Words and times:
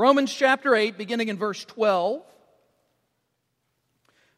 Romans 0.00 0.32
chapter 0.32 0.74
8, 0.74 0.96
beginning 0.96 1.28
in 1.28 1.36
verse 1.36 1.62
12. 1.62 2.22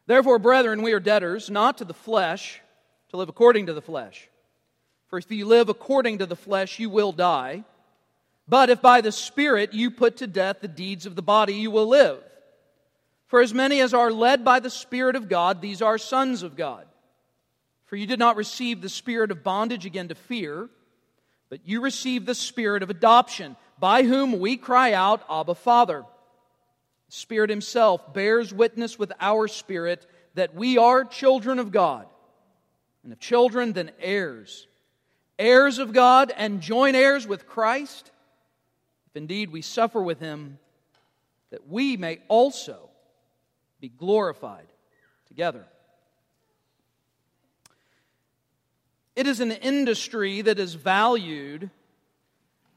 Therefore, 0.07 0.37
brethren, 0.37 0.81
we 0.81 0.91
are 0.91 0.99
debtors, 0.99 1.49
not 1.49 1.77
to 1.77 1.85
the 1.85 1.93
flesh, 1.93 2.59
to 3.11 3.15
live 3.15 3.29
according 3.29 3.67
to 3.67 3.73
the 3.73 3.81
flesh. 3.81 4.27
For 5.07 5.17
if 5.17 5.31
you 5.31 5.45
live 5.45 5.69
according 5.69 6.17
to 6.17 6.25
the 6.25 6.35
flesh, 6.35 6.79
you 6.79 6.89
will 6.89 7.13
die. 7.13 7.63
But 8.45 8.71
if 8.71 8.81
by 8.81 8.99
the 8.99 9.13
Spirit 9.13 9.73
you 9.73 9.89
put 9.89 10.17
to 10.17 10.27
death 10.27 10.57
the 10.59 10.67
deeds 10.67 11.05
of 11.05 11.15
the 11.15 11.21
body, 11.21 11.53
you 11.53 11.71
will 11.71 11.87
live. 11.87 12.21
For 13.27 13.39
as 13.39 13.53
many 13.53 13.79
as 13.79 13.93
are 13.93 14.11
led 14.11 14.43
by 14.43 14.59
the 14.59 14.69
Spirit 14.69 15.15
of 15.15 15.29
God, 15.29 15.61
these 15.61 15.81
are 15.81 15.97
sons 15.97 16.43
of 16.43 16.57
God. 16.57 16.85
For 17.85 17.95
you 17.95 18.05
did 18.05 18.19
not 18.19 18.35
receive 18.35 18.81
the 18.81 18.89
spirit 18.89 19.31
of 19.31 19.45
bondage 19.45 19.85
again 19.85 20.09
to 20.09 20.15
fear, 20.15 20.67
but 21.49 21.61
you 21.63 21.79
received 21.79 22.25
the 22.25 22.35
spirit 22.35 22.83
of 22.83 22.89
adoption, 22.89 23.55
by 23.83 24.03
whom 24.03 24.39
we 24.39 24.55
cry 24.55 24.93
out, 24.93 25.25
Abba, 25.29 25.55
Father. 25.55 26.05
The 27.07 27.11
Spirit 27.11 27.49
Himself 27.49 28.13
bears 28.13 28.53
witness 28.53 28.97
with 28.97 29.11
our 29.19 29.49
spirit 29.49 30.07
that 30.35 30.55
we 30.55 30.77
are 30.77 31.03
children 31.03 31.59
of 31.59 31.73
God. 31.73 32.07
And 33.03 33.11
if 33.11 33.19
children, 33.19 33.73
then 33.73 33.91
heirs. 33.99 34.67
Heirs 35.37 35.79
of 35.79 35.91
God 35.91 36.31
and 36.37 36.61
joint 36.61 36.95
heirs 36.95 37.27
with 37.27 37.45
Christ 37.45 38.09
if 39.13 39.17
indeed 39.17 39.51
we 39.51 39.61
suffer 39.61 40.01
with 40.01 40.21
him, 40.21 40.59
that 41.49 41.67
we 41.67 41.97
may 41.97 42.19
also 42.29 42.89
be 43.81 43.89
glorified 43.89 44.67
together. 45.27 45.65
It 49.17 49.27
is 49.27 49.41
an 49.41 49.51
industry 49.51 50.41
that 50.41 50.57
is 50.57 50.73
valued 50.73 51.69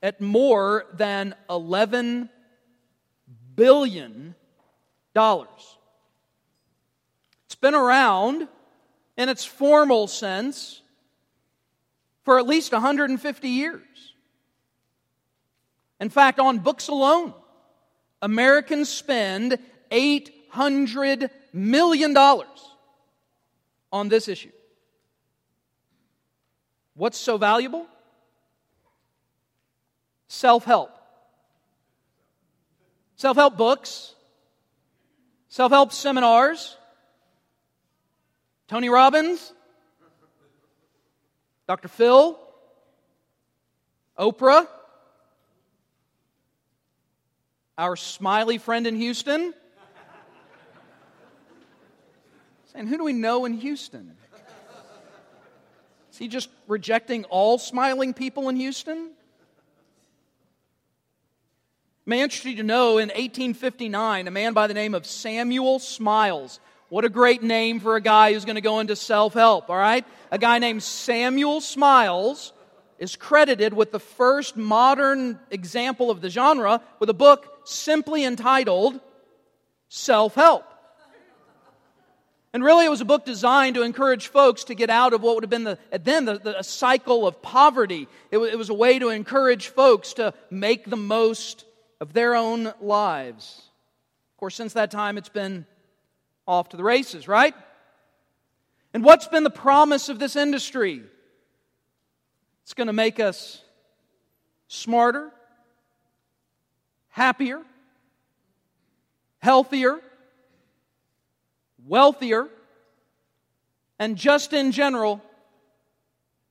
at 0.03 0.21
more 0.21 0.87
than 0.93 1.35
$11 1.49 2.29
billion. 3.55 4.35
It's 5.15 5.77
been 7.61 7.75
around 7.75 8.49
in 9.17 9.29
its 9.29 9.45
formal 9.45 10.07
sense 10.07 10.83
for 12.23 12.39
at 12.39 12.47
least 12.47 12.73
150 12.73 13.49
years. 13.49 13.83
In 15.99 16.11
fact, 16.11 16.39
on 16.39 16.59
books 16.59 16.89
alone, 16.89 17.33
Americans 18.21 18.89
spend 18.89 19.59
$800 19.91 21.31
million 21.53 22.17
on 23.93 24.09
this 24.09 24.29
issue. 24.29 24.51
What's 26.95 27.19
so 27.19 27.39
valuable? 27.39 27.87
Self 30.29 30.65
help. 30.65 30.91
Self 33.17 33.37
help 33.37 33.57
books, 33.57 34.15
self 35.49 35.73
help 35.73 35.91
seminars, 35.91 36.77
Tony 38.69 38.91
Robbins, 38.91 39.55
Dr. 41.67 41.89
Phil, 41.89 42.39
Oprah, 44.19 44.69
our 47.79 47.97
smiley 47.97 48.59
friend 48.59 48.87
in 48.87 48.97
Houston. 48.97 49.55
Saying, 52.75 52.87
who 52.87 52.99
do 52.99 53.05
we 53.05 53.15
know 53.15 53.47
in 53.47 53.55
Houston? 53.55 54.15
Is 56.13 56.19
he 56.19 56.29
just 56.29 56.51
rejecting 56.67 57.25
all 57.25 57.59
smiling 57.59 58.13
people 58.13 58.51
in 58.51 58.57
Houston? 58.57 59.16
Interest 62.15 62.45
you 62.45 62.57
to 62.57 62.63
know 62.63 62.99
in 62.99 63.09
1859, 63.09 64.29
a 64.29 64.31
man 64.31 64.53
by 64.53 64.69
the 64.69 64.75
name 64.75 64.95
of 64.95 65.05
Samuel 65.07 65.81
Smiles. 65.81 66.61
What 66.89 67.05
a 67.05 67.09
great 67.09 67.43
name 67.43 67.81
for 67.81 67.97
a 67.97 68.01
guy 68.01 68.33
who's 68.33 68.45
going 68.45 68.55
to 68.55 68.61
go 68.61 68.79
into 68.79 68.95
self 68.95 69.35
help, 69.35 69.69
all 69.69 69.77
right? 69.77 70.05
A 70.31 70.39
guy 70.39 70.61
named 70.61 70.85
Samuel 70.85 71.61
Smiles 71.61 72.53
is 73.01 73.17
credited 73.17 73.75
with 73.75 73.91
the 73.91 73.99
first 73.99 74.57
modern 74.57 75.41
example 75.51 76.11
of 76.11 76.21
the 76.21 76.31
genre 76.31 76.81
with 77.01 77.11
a 77.11 77.15
book 77.15 77.61
simply 77.65 78.25
entitled 78.25 79.01
Self 79.89 80.37
Help. 80.37 80.65
And 82.53 82.65
really, 82.65 82.87
it 82.87 82.91
was 82.91 83.01
a 83.01 83.05
book 83.05 83.27
designed 83.27 83.75
to 83.75 83.83
encourage 83.83 84.29
folks 84.29 84.65
to 84.65 84.75
get 84.75 84.89
out 84.89 85.13
of 85.13 85.23
what 85.23 85.35
would 85.35 85.43
have 85.43 85.51
been 85.51 85.65
the, 85.65 85.79
then 85.91 86.25
the, 86.25 86.39
the 86.39 86.63
cycle 86.63 87.27
of 87.27 87.43
poverty. 87.43 88.09
It, 88.31 88.39
it 88.39 88.57
was 88.57 88.71
a 88.71 88.75
way 88.75 88.99
to 88.99 89.09
encourage 89.09 89.69
folks 89.69 90.15
to 90.15 90.33
make 90.51 90.89
the 90.89 90.97
most 90.97 91.67
of 92.01 92.13
their 92.13 92.35
own 92.35 92.73
lives. 92.81 93.63
Of 94.35 94.41
course, 94.41 94.55
since 94.55 94.75
that 94.75 94.91
time, 94.91 95.19
it's 95.19 95.29
been 95.29 95.67
off 96.47 96.71
to 96.71 96.77
the 96.77 96.85
races, 96.85 97.27
right? 97.27 97.55
And 98.93 99.05
what's 99.05 99.29
been 99.29 99.45
the 99.45 99.51
promise 99.51 100.09
of 100.09 100.19
this 100.19 100.37
industry? 100.37 101.03
It's 102.63 102.75
going 102.75 102.87
to 102.87 102.93
make 102.93 103.21
us 103.21 103.63
smarter, 104.69 105.31
happier, 107.09 107.63
healthier, 109.39 110.01
wealthier, 111.87 112.49
and 113.99 114.17
just 114.17 114.53
in 114.53 114.73
general 114.73 115.23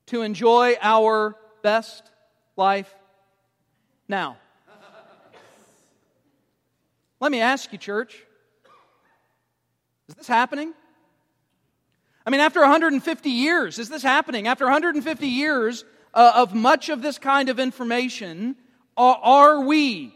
to 0.08 0.22
enjoy 0.22 0.76
our 0.82 1.36
best 1.62 2.10
life 2.56 2.94
now. 4.08 4.38
Let 7.26 7.32
me 7.32 7.42
ask 7.42 7.72
you, 7.72 7.80
church, 7.80 8.24
is 10.08 10.14
this 10.14 10.28
happening? 10.28 10.76
I 12.24 12.30
mean, 12.30 12.40
after 12.40 12.62
150 12.62 13.30
years, 13.32 13.80
is 13.80 13.90
this 13.90 14.04
happening? 14.04 14.48
After 14.48 14.66
150 14.66 15.28
years 15.28 15.86
uh, 16.14 16.34
of 16.36 16.54
much 16.54 16.90
of 16.90 17.02
this 17.02 17.18
kind 17.18 17.50
of 17.50 17.60
information, 17.60 18.56
are, 18.96 19.20
are 19.24 19.62
we 19.62 20.14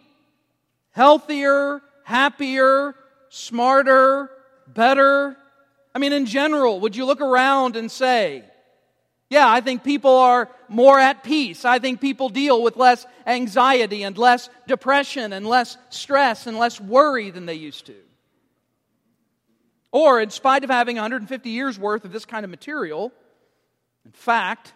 healthier, 0.92 1.81
happier, 2.03 2.94
smarter, 3.30 4.30
better? 4.68 5.36
I 5.96 5.98
mean, 5.98 6.14
in 6.14 6.28
general, 6.28 6.80
would 6.81 6.96
you 6.96 7.06
look 7.06 7.22
around 7.22 7.75
and 7.75 7.90
say, 7.90 8.44
yeah, 9.29 9.50
I 9.50 9.62
think 9.62 9.84
people 9.84 10.16
are 10.17 10.50
more 10.67 11.00
at 11.00 11.23
peace. 11.23 11.66
I 11.66 11.79
think 11.79 12.01
people 12.01 12.29
deal 12.29 12.62
with 12.62 12.78
less 12.78 13.06
anxiety 13.28 14.03
and 14.03 14.17
less 14.17 14.50
depression 14.67 15.34
and 15.34 15.45
less 15.45 15.78
stress 15.90 16.47
and 16.47 16.57
less 16.57 16.81
worry 16.81 17.29
than 17.29 17.45
they 17.45 17.56
used 17.56 17.85
to. 17.88 17.95
Or, 19.91 20.22
in 20.22 20.29
spite 20.29 20.63
of 20.63 20.69
having 20.69 20.97
150 20.97 21.50
years 21.50 21.79
worth 21.79 22.06
of 22.06 22.12
this 22.12 22.25
kind 22.25 22.44
of 22.44 22.50
material, 22.51 23.12
in 24.06 24.12
fact, 24.12 24.73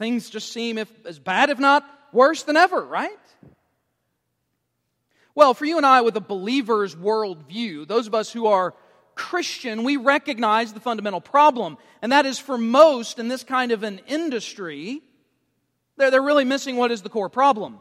Things 0.00 0.30
just 0.30 0.50
seem 0.50 0.78
if, 0.78 0.88
as 1.04 1.18
bad, 1.18 1.50
if 1.50 1.58
not 1.58 1.84
worse 2.10 2.44
than 2.44 2.56
ever, 2.56 2.82
right? 2.82 3.10
Well, 5.34 5.52
for 5.52 5.66
you 5.66 5.76
and 5.76 5.84
I 5.84 6.00
with 6.00 6.16
a 6.16 6.22
believer's 6.22 6.96
worldview, 6.96 7.86
those 7.86 8.06
of 8.06 8.14
us 8.14 8.32
who 8.32 8.46
are 8.46 8.72
Christian, 9.20 9.84
we 9.84 9.98
recognize 9.98 10.72
the 10.72 10.80
fundamental 10.80 11.20
problem. 11.20 11.76
And 12.00 12.10
that 12.10 12.24
is 12.24 12.38
for 12.38 12.56
most 12.56 13.18
in 13.18 13.28
this 13.28 13.44
kind 13.44 13.70
of 13.70 13.82
an 13.82 14.00
industry, 14.08 15.02
they're, 15.98 16.10
they're 16.10 16.22
really 16.22 16.46
missing 16.46 16.76
what 16.76 16.90
is 16.90 17.02
the 17.02 17.10
core 17.10 17.28
problem. 17.28 17.80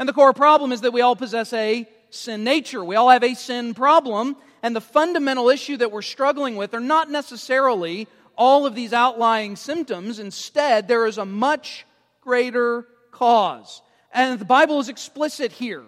And 0.00 0.08
the 0.08 0.12
core 0.12 0.32
problem 0.32 0.72
is 0.72 0.80
that 0.80 0.92
we 0.92 1.02
all 1.02 1.14
possess 1.14 1.52
a 1.52 1.88
sin 2.10 2.42
nature. 2.42 2.84
We 2.84 2.96
all 2.96 3.10
have 3.10 3.22
a 3.22 3.34
sin 3.34 3.74
problem. 3.74 4.36
And 4.60 4.74
the 4.74 4.80
fundamental 4.80 5.50
issue 5.50 5.76
that 5.76 5.92
we're 5.92 6.02
struggling 6.02 6.56
with 6.56 6.74
are 6.74 6.80
not 6.80 7.08
necessarily 7.08 8.08
all 8.36 8.66
of 8.66 8.74
these 8.74 8.92
outlying 8.92 9.54
symptoms. 9.54 10.18
Instead, 10.18 10.88
there 10.88 11.06
is 11.06 11.16
a 11.16 11.24
much 11.24 11.86
greater 12.20 12.88
cause. 13.12 13.82
And 14.12 14.36
the 14.40 14.44
Bible 14.44 14.80
is 14.80 14.88
explicit 14.88 15.52
here 15.52 15.84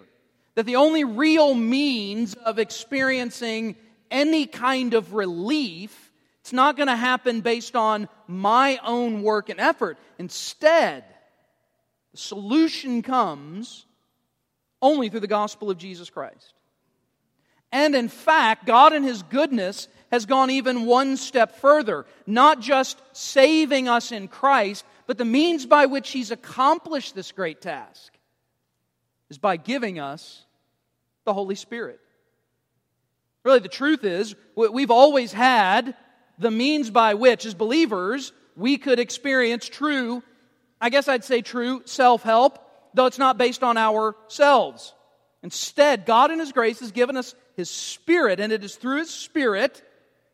that 0.55 0.65
the 0.65 0.77
only 0.77 1.03
real 1.03 1.53
means 1.53 2.33
of 2.35 2.59
experiencing 2.59 3.75
any 4.13 4.45
kind 4.45 4.93
of 4.93 5.13
relief 5.13 6.11
it's 6.43 6.51
not 6.51 6.75
going 6.75 6.87
to 6.87 6.95
happen 6.97 7.39
based 7.39 7.73
on 7.73 8.09
my 8.27 8.77
own 8.83 9.23
work 9.23 9.47
and 9.47 9.61
effort. 9.61 9.97
Instead, 10.19 11.05
the 12.11 12.17
solution 12.17 13.01
comes 13.01 13.85
only 14.81 15.07
through 15.07 15.21
the 15.21 15.27
gospel 15.27 15.69
of 15.69 15.77
Jesus 15.77 16.09
Christ. 16.09 16.53
And 17.71 17.95
in 17.95 18.09
fact, 18.09 18.65
God 18.65 18.91
in 18.91 19.03
His 19.03 19.23
goodness 19.23 19.87
has 20.11 20.25
gone 20.25 20.49
even 20.49 20.85
one 20.85 21.15
step 21.15 21.61
further, 21.61 22.05
not 22.27 22.59
just 22.59 23.01
saving 23.13 23.87
us 23.87 24.11
in 24.11 24.27
Christ, 24.27 24.83
but 25.07 25.17
the 25.17 25.23
means 25.23 25.65
by 25.65 25.85
which 25.85 26.11
He's 26.11 26.29
accomplished 26.29 27.15
this 27.15 27.31
great 27.31 27.61
task 27.61 28.11
is 29.29 29.37
by 29.37 29.55
giving 29.55 29.97
us 29.97 30.43
the 31.23 31.33
Holy 31.33 31.55
Spirit. 31.55 32.01
Really, 33.43 33.59
the 33.59 33.67
truth 33.67 34.03
is, 34.03 34.35
we've 34.55 34.91
always 34.91 35.33
had 35.33 35.95
the 36.39 36.51
means 36.51 36.89
by 36.89 37.13
which, 37.15 37.45
as 37.45 37.53
believers, 37.53 38.31
we 38.55 38.77
could 38.77 38.99
experience 38.99 39.67
true, 39.67 40.23
I 40.79 40.89
guess 40.89 41.07
I'd 41.07 41.25
say 41.25 41.41
true 41.41 41.81
self 41.85 42.23
help, 42.23 42.59
though 42.93 43.05
it's 43.05 43.19
not 43.19 43.37
based 43.37 43.63
on 43.63 43.77
ourselves. 43.77 44.93
Instead, 45.41 46.05
God 46.05 46.31
in 46.31 46.39
His 46.39 46.53
grace 46.53 46.79
has 46.79 46.91
given 46.91 47.17
us 47.17 47.35
His 47.57 47.69
Spirit, 47.69 48.39
and 48.39 48.53
it 48.53 48.63
is 48.63 48.75
through 48.75 48.99
His 48.99 49.09
Spirit 49.09 49.83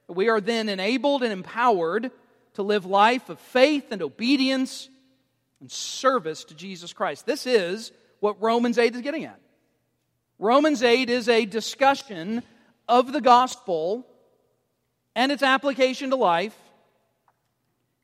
that 0.07 0.13
we 0.13 0.29
are 0.29 0.41
then 0.41 0.69
enabled 0.69 1.23
and 1.23 1.33
empowered 1.33 2.11
to 2.53 2.63
live 2.63 2.85
life 2.85 3.29
of 3.29 3.39
faith 3.39 3.91
and 3.91 4.01
obedience 4.01 4.87
and 5.61 5.71
service 5.71 6.43
to 6.45 6.55
Jesus 6.55 6.93
Christ. 6.93 7.25
This 7.25 7.47
is 7.47 7.91
what 8.19 8.41
Romans 8.41 8.77
8 8.77 8.95
is 8.95 9.01
getting 9.01 9.25
at. 9.25 9.39
Romans 10.37 10.83
8 10.83 11.09
is 11.09 11.27
a 11.27 11.45
discussion 11.45 12.43
of 12.89 13.13
the 13.13 13.21
gospel 13.21 14.05
and 15.15 15.31
its 15.31 15.43
application 15.43 16.09
to 16.09 16.17
life 16.17 16.57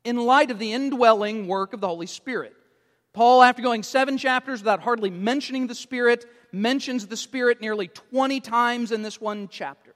in 0.05 0.15
light 0.17 0.51
of 0.51 0.59
the 0.59 0.71
indwelling 0.71 1.47
work 1.47 1.73
of 1.73 1.81
the 1.81 1.87
Holy 1.87 2.05
Spirit. 2.05 2.53
Paul, 3.11 3.41
after 3.41 3.61
going 3.61 3.83
seven 3.83 4.17
chapters 4.17 4.61
without 4.61 4.81
hardly 4.81 5.09
mentioning 5.09 5.67
the 5.67 5.75
Spirit, 5.75 6.25
mentions 6.51 7.07
the 7.07 7.17
Spirit 7.17 7.59
nearly 7.59 7.87
20 7.87 8.39
times 8.41 8.91
in 8.91 9.01
this 9.01 9.19
one 9.19 9.47
chapter. 9.49 9.95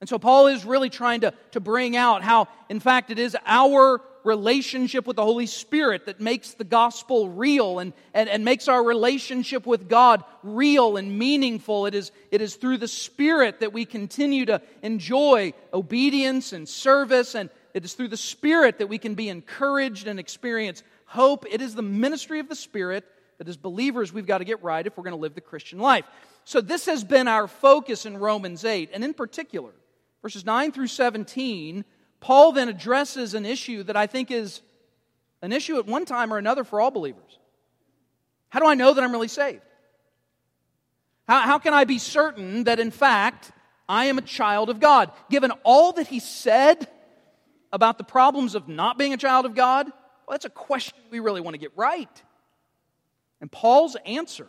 And 0.00 0.08
so 0.08 0.18
Paul 0.18 0.46
is 0.46 0.64
really 0.64 0.90
trying 0.90 1.22
to, 1.22 1.32
to 1.52 1.60
bring 1.60 1.96
out 1.96 2.22
how, 2.22 2.48
in 2.68 2.80
fact, 2.80 3.10
it 3.10 3.18
is 3.18 3.36
our 3.46 4.00
relationship 4.26 5.06
with 5.06 5.16
the 5.16 5.24
Holy 5.24 5.46
Spirit 5.46 6.06
that 6.06 6.20
makes 6.20 6.54
the 6.54 6.64
gospel 6.64 7.28
real 7.28 7.78
and, 7.78 7.92
and, 8.12 8.28
and 8.28 8.44
makes 8.44 8.68
our 8.68 8.82
relationship 8.82 9.64
with 9.64 9.88
God 9.88 10.24
real 10.42 10.96
and 10.96 11.18
meaningful. 11.18 11.86
It 11.86 11.94
is, 11.94 12.10
it 12.30 12.42
is 12.42 12.56
through 12.56 12.78
the 12.78 12.88
Spirit 12.88 13.60
that 13.60 13.72
we 13.72 13.84
continue 13.84 14.44
to 14.46 14.60
enjoy 14.82 15.54
obedience 15.72 16.52
and 16.52 16.68
service, 16.68 17.34
and 17.34 17.48
it 17.72 17.84
is 17.84 17.94
through 17.94 18.08
the 18.08 18.16
Spirit 18.16 18.78
that 18.80 18.88
we 18.88 18.98
can 18.98 19.14
be 19.14 19.28
encouraged 19.28 20.08
and 20.08 20.18
experience 20.18 20.82
hope. 21.06 21.46
It 21.48 21.62
is 21.62 21.74
the 21.74 21.82
ministry 21.82 22.40
of 22.40 22.48
the 22.48 22.56
Spirit 22.56 23.04
that 23.38 23.48
as 23.48 23.56
believers 23.56 24.12
we've 24.12 24.26
got 24.26 24.38
to 24.38 24.44
get 24.44 24.62
right 24.62 24.86
if 24.86 24.96
we're 24.96 25.04
going 25.04 25.12
to 25.12 25.20
live 25.20 25.34
the 25.34 25.40
Christian 25.40 25.78
life. 25.78 26.04
So, 26.44 26.60
this 26.60 26.86
has 26.86 27.04
been 27.04 27.28
our 27.28 27.48
focus 27.48 28.06
in 28.06 28.18
Romans 28.18 28.64
8, 28.64 28.90
and 28.92 29.04
in 29.04 29.14
particular, 29.14 29.72
verses 30.22 30.44
9 30.44 30.72
through 30.72 30.86
17 30.88 31.84
Paul 32.20 32.52
then 32.52 32.68
addresses 32.68 33.34
an 33.34 33.46
issue 33.46 33.82
that 33.84 33.96
I 33.96 34.06
think 34.06 34.30
is 34.30 34.62
an 35.42 35.52
issue 35.52 35.78
at 35.78 35.86
one 35.86 36.04
time 36.04 36.32
or 36.32 36.38
another 36.38 36.64
for 36.64 36.80
all 36.80 36.90
believers. 36.90 37.38
How 38.48 38.60
do 38.60 38.66
I 38.66 38.74
know 38.74 38.94
that 38.94 39.02
I'm 39.02 39.12
really 39.12 39.28
saved? 39.28 39.62
How, 41.28 41.40
how 41.42 41.58
can 41.58 41.74
I 41.74 41.84
be 41.84 41.98
certain 41.98 42.64
that, 42.64 42.80
in 42.80 42.90
fact, 42.90 43.52
I 43.88 44.06
am 44.06 44.18
a 44.18 44.22
child 44.22 44.70
of 44.70 44.80
God? 44.80 45.10
Given 45.30 45.52
all 45.62 45.92
that 45.92 46.06
he 46.06 46.20
said 46.20 46.88
about 47.72 47.98
the 47.98 48.04
problems 48.04 48.54
of 48.54 48.68
not 48.68 48.96
being 48.96 49.12
a 49.12 49.18
child 49.18 49.44
of 49.44 49.54
God, 49.54 49.86
well, 49.86 50.32
that's 50.34 50.44
a 50.44 50.50
question 50.50 50.98
we 51.10 51.20
really 51.20 51.40
want 51.40 51.54
to 51.54 51.58
get 51.58 51.72
right. 51.76 52.22
And 53.40 53.50
Paul's 53.50 53.96
answer 54.06 54.46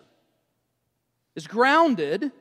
is 1.36 1.48
grounded 1.48 2.32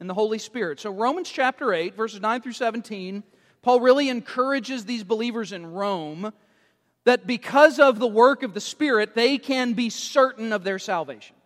in 0.00 0.06
the 0.06 0.14
Holy 0.14 0.38
Spirit. 0.38 0.80
So, 0.80 0.90
Romans 0.90 1.30
chapter 1.30 1.72
8, 1.72 1.94
verses 1.94 2.20
9 2.20 2.42
through 2.42 2.52
17 2.52 3.22
Paul 3.62 3.80
really 3.80 4.08
encourages 4.08 4.84
these 4.84 5.04
believers 5.04 5.52
in 5.52 5.66
Rome 5.66 6.32
that 7.04 7.26
because 7.26 7.78
of 7.78 7.98
the 7.98 8.06
work 8.06 8.42
of 8.42 8.54
the 8.54 8.60
Spirit, 8.60 9.14
they 9.14 9.38
can 9.38 9.72
be 9.72 9.90
certain 9.90 10.52
of 10.52 10.64
their 10.64 10.78
salvation. 10.78 11.36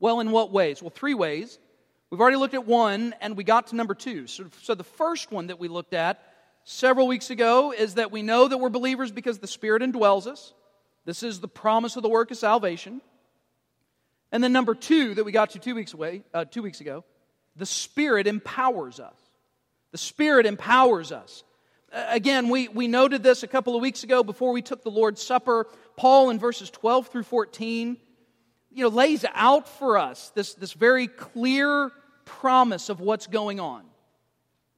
Well, 0.00 0.20
in 0.20 0.30
what 0.30 0.52
ways? 0.52 0.82
Well, 0.82 0.90
three 0.90 1.14
ways. 1.14 1.58
We've 2.10 2.20
already 2.20 2.36
looked 2.36 2.54
at 2.54 2.66
one, 2.66 3.14
and 3.20 3.36
we 3.36 3.44
got 3.44 3.68
to 3.68 3.76
number 3.76 3.94
two. 3.94 4.26
So, 4.26 4.46
so 4.62 4.74
the 4.74 4.84
first 4.84 5.30
one 5.30 5.48
that 5.48 5.58
we 5.58 5.68
looked 5.68 5.94
at 5.94 6.22
several 6.64 7.06
weeks 7.06 7.30
ago 7.30 7.72
is 7.72 7.94
that 7.94 8.12
we 8.12 8.22
know 8.22 8.48
that 8.48 8.58
we're 8.58 8.68
believers 8.68 9.10
because 9.10 9.38
the 9.38 9.46
Spirit 9.46 9.82
indwells 9.82 10.26
us. 10.26 10.54
This 11.04 11.22
is 11.22 11.40
the 11.40 11.48
promise 11.48 11.96
of 11.96 12.02
the 12.02 12.08
work 12.08 12.30
of 12.30 12.36
salvation. 12.36 13.00
And 14.30 14.44
then 14.44 14.52
number 14.52 14.74
two 14.74 15.14
that 15.14 15.24
we 15.24 15.32
got 15.32 15.50
to 15.50 15.58
two 15.58 15.74
weeks 15.74 15.94
away, 15.94 16.22
uh, 16.34 16.44
two 16.44 16.62
weeks 16.62 16.80
ago, 16.80 17.04
the 17.56 17.66
Spirit 17.66 18.26
empowers 18.26 19.00
us. 19.00 19.16
The 19.92 19.98
Spirit 19.98 20.46
empowers 20.46 21.12
us. 21.12 21.44
Again, 21.90 22.50
we, 22.50 22.68
we 22.68 22.86
noted 22.86 23.22
this 23.22 23.42
a 23.42 23.46
couple 23.46 23.74
of 23.74 23.80
weeks 23.80 24.04
ago 24.04 24.22
before 24.22 24.52
we 24.52 24.60
took 24.60 24.82
the 24.82 24.90
Lord's 24.90 25.22
Supper. 25.22 25.66
Paul, 25.96 26.28
in 26.30 26.38
verses 26.38 26.68
12 26.70 27.08
through 27.08 27.22
14, 27.22 27.96
you 28.70 28.82
know, 28.82 28.88
lays 28.90 29.24
out 29.34 29.66
for 29.66 29.96
us 29.96 30.30
this, 30.34 30.54
this 30.54 30.74
very 30.74 31.08
clear 31.08 31.90
promise 32.26 32.90
of 32.90 33.00
what's 33.00 33.26
going 33.26 33.58
on. 33.58 33.84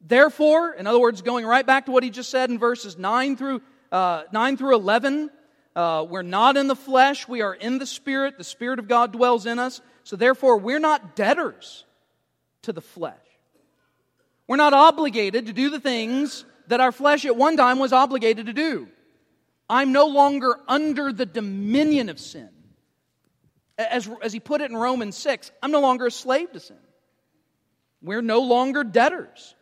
Therefore, 0.01 0.73
in 0.73 0.87
other 0.87 1.01
words, 1.01 1.21
going 1.21 1.45
right 1.45 1.67
back 1.67 1.87
to 1.87 1.93
what 1.93 2.05
he 2.05 2.11
just 2.11 2.31
said 2.31 2.49
in 2.49 2.59
verses 2.59 2.97
9 2.97 3.37
through, 3.37 3.61
uh, 3.91 4.23
9 4.33 4.57
through 4.57 4.77
11, 4.77 5.31
uh, 5.75 6.07
we're 6.09 6.23
not 6.23 6.57
in 6.57 6.69
the 6.69 6.77
flesh, 6.77 7.29
we 7.29 7.43
are 7.43 7.55
in 7.55 7.79
the 7.79 7.87
Spirit. 7.87 8.39
The 8.39 8.45
Spirit 8.45 8.79
of 8.79 8.89
God 8.89 9.13
dwells 9.13 9.47
in 9.47 9.59
us. 9.59 9.81
So, 10.05 10.17
therefore, 10.17 10.59
we're 10.59 10.81
not 10.81 11.17
debtors 11.17 11.85
to 12.63 12.73
the 12.73 12.81
flesh. 12.81 13.15
We're 14.51 14.57
not 14.57 14.75
obligated 14.75 15.47
to 15.47 15.53
do 15.53 15.71
the 15.71 15.79
things 15.79 16.45
that 16.67 16.81
our 16.81 16.91
flesh 16.91 17.25
at 17.25 17.37
one 17.37 17.57
time 17.57 17.79
was 17.79 17.93
obligated 17.93 18.47
to 18.47 18.53
do. 18.53 18.89
I'm 19.69 19.93
no 19.93 20.09
longer 20.09 20.57
under 20.67 21.13
the 21.13 21.25
dominion 21.25 22.09
of 22.09 22.19
sin. 22.19 22.49
As, 23.79 24.11
as 24.21 24.33
he 24.33 24.41
put 24.41 24.61
it 24.61 24.69
in 24.69 24.77
Romans 24.77 25.17
6, 25.17 25.53
I'm 25.63 25.71
no 25.71 25.81
longer 25.81 26.07
a 26.07 26.11
slave 26.11 26.51
to 26.51 26.59
sin. 26.59 26.81
We're 28.03 28.23
no 28.23 28.41
longer 28.41 28.83
debtors. 28.83 29.55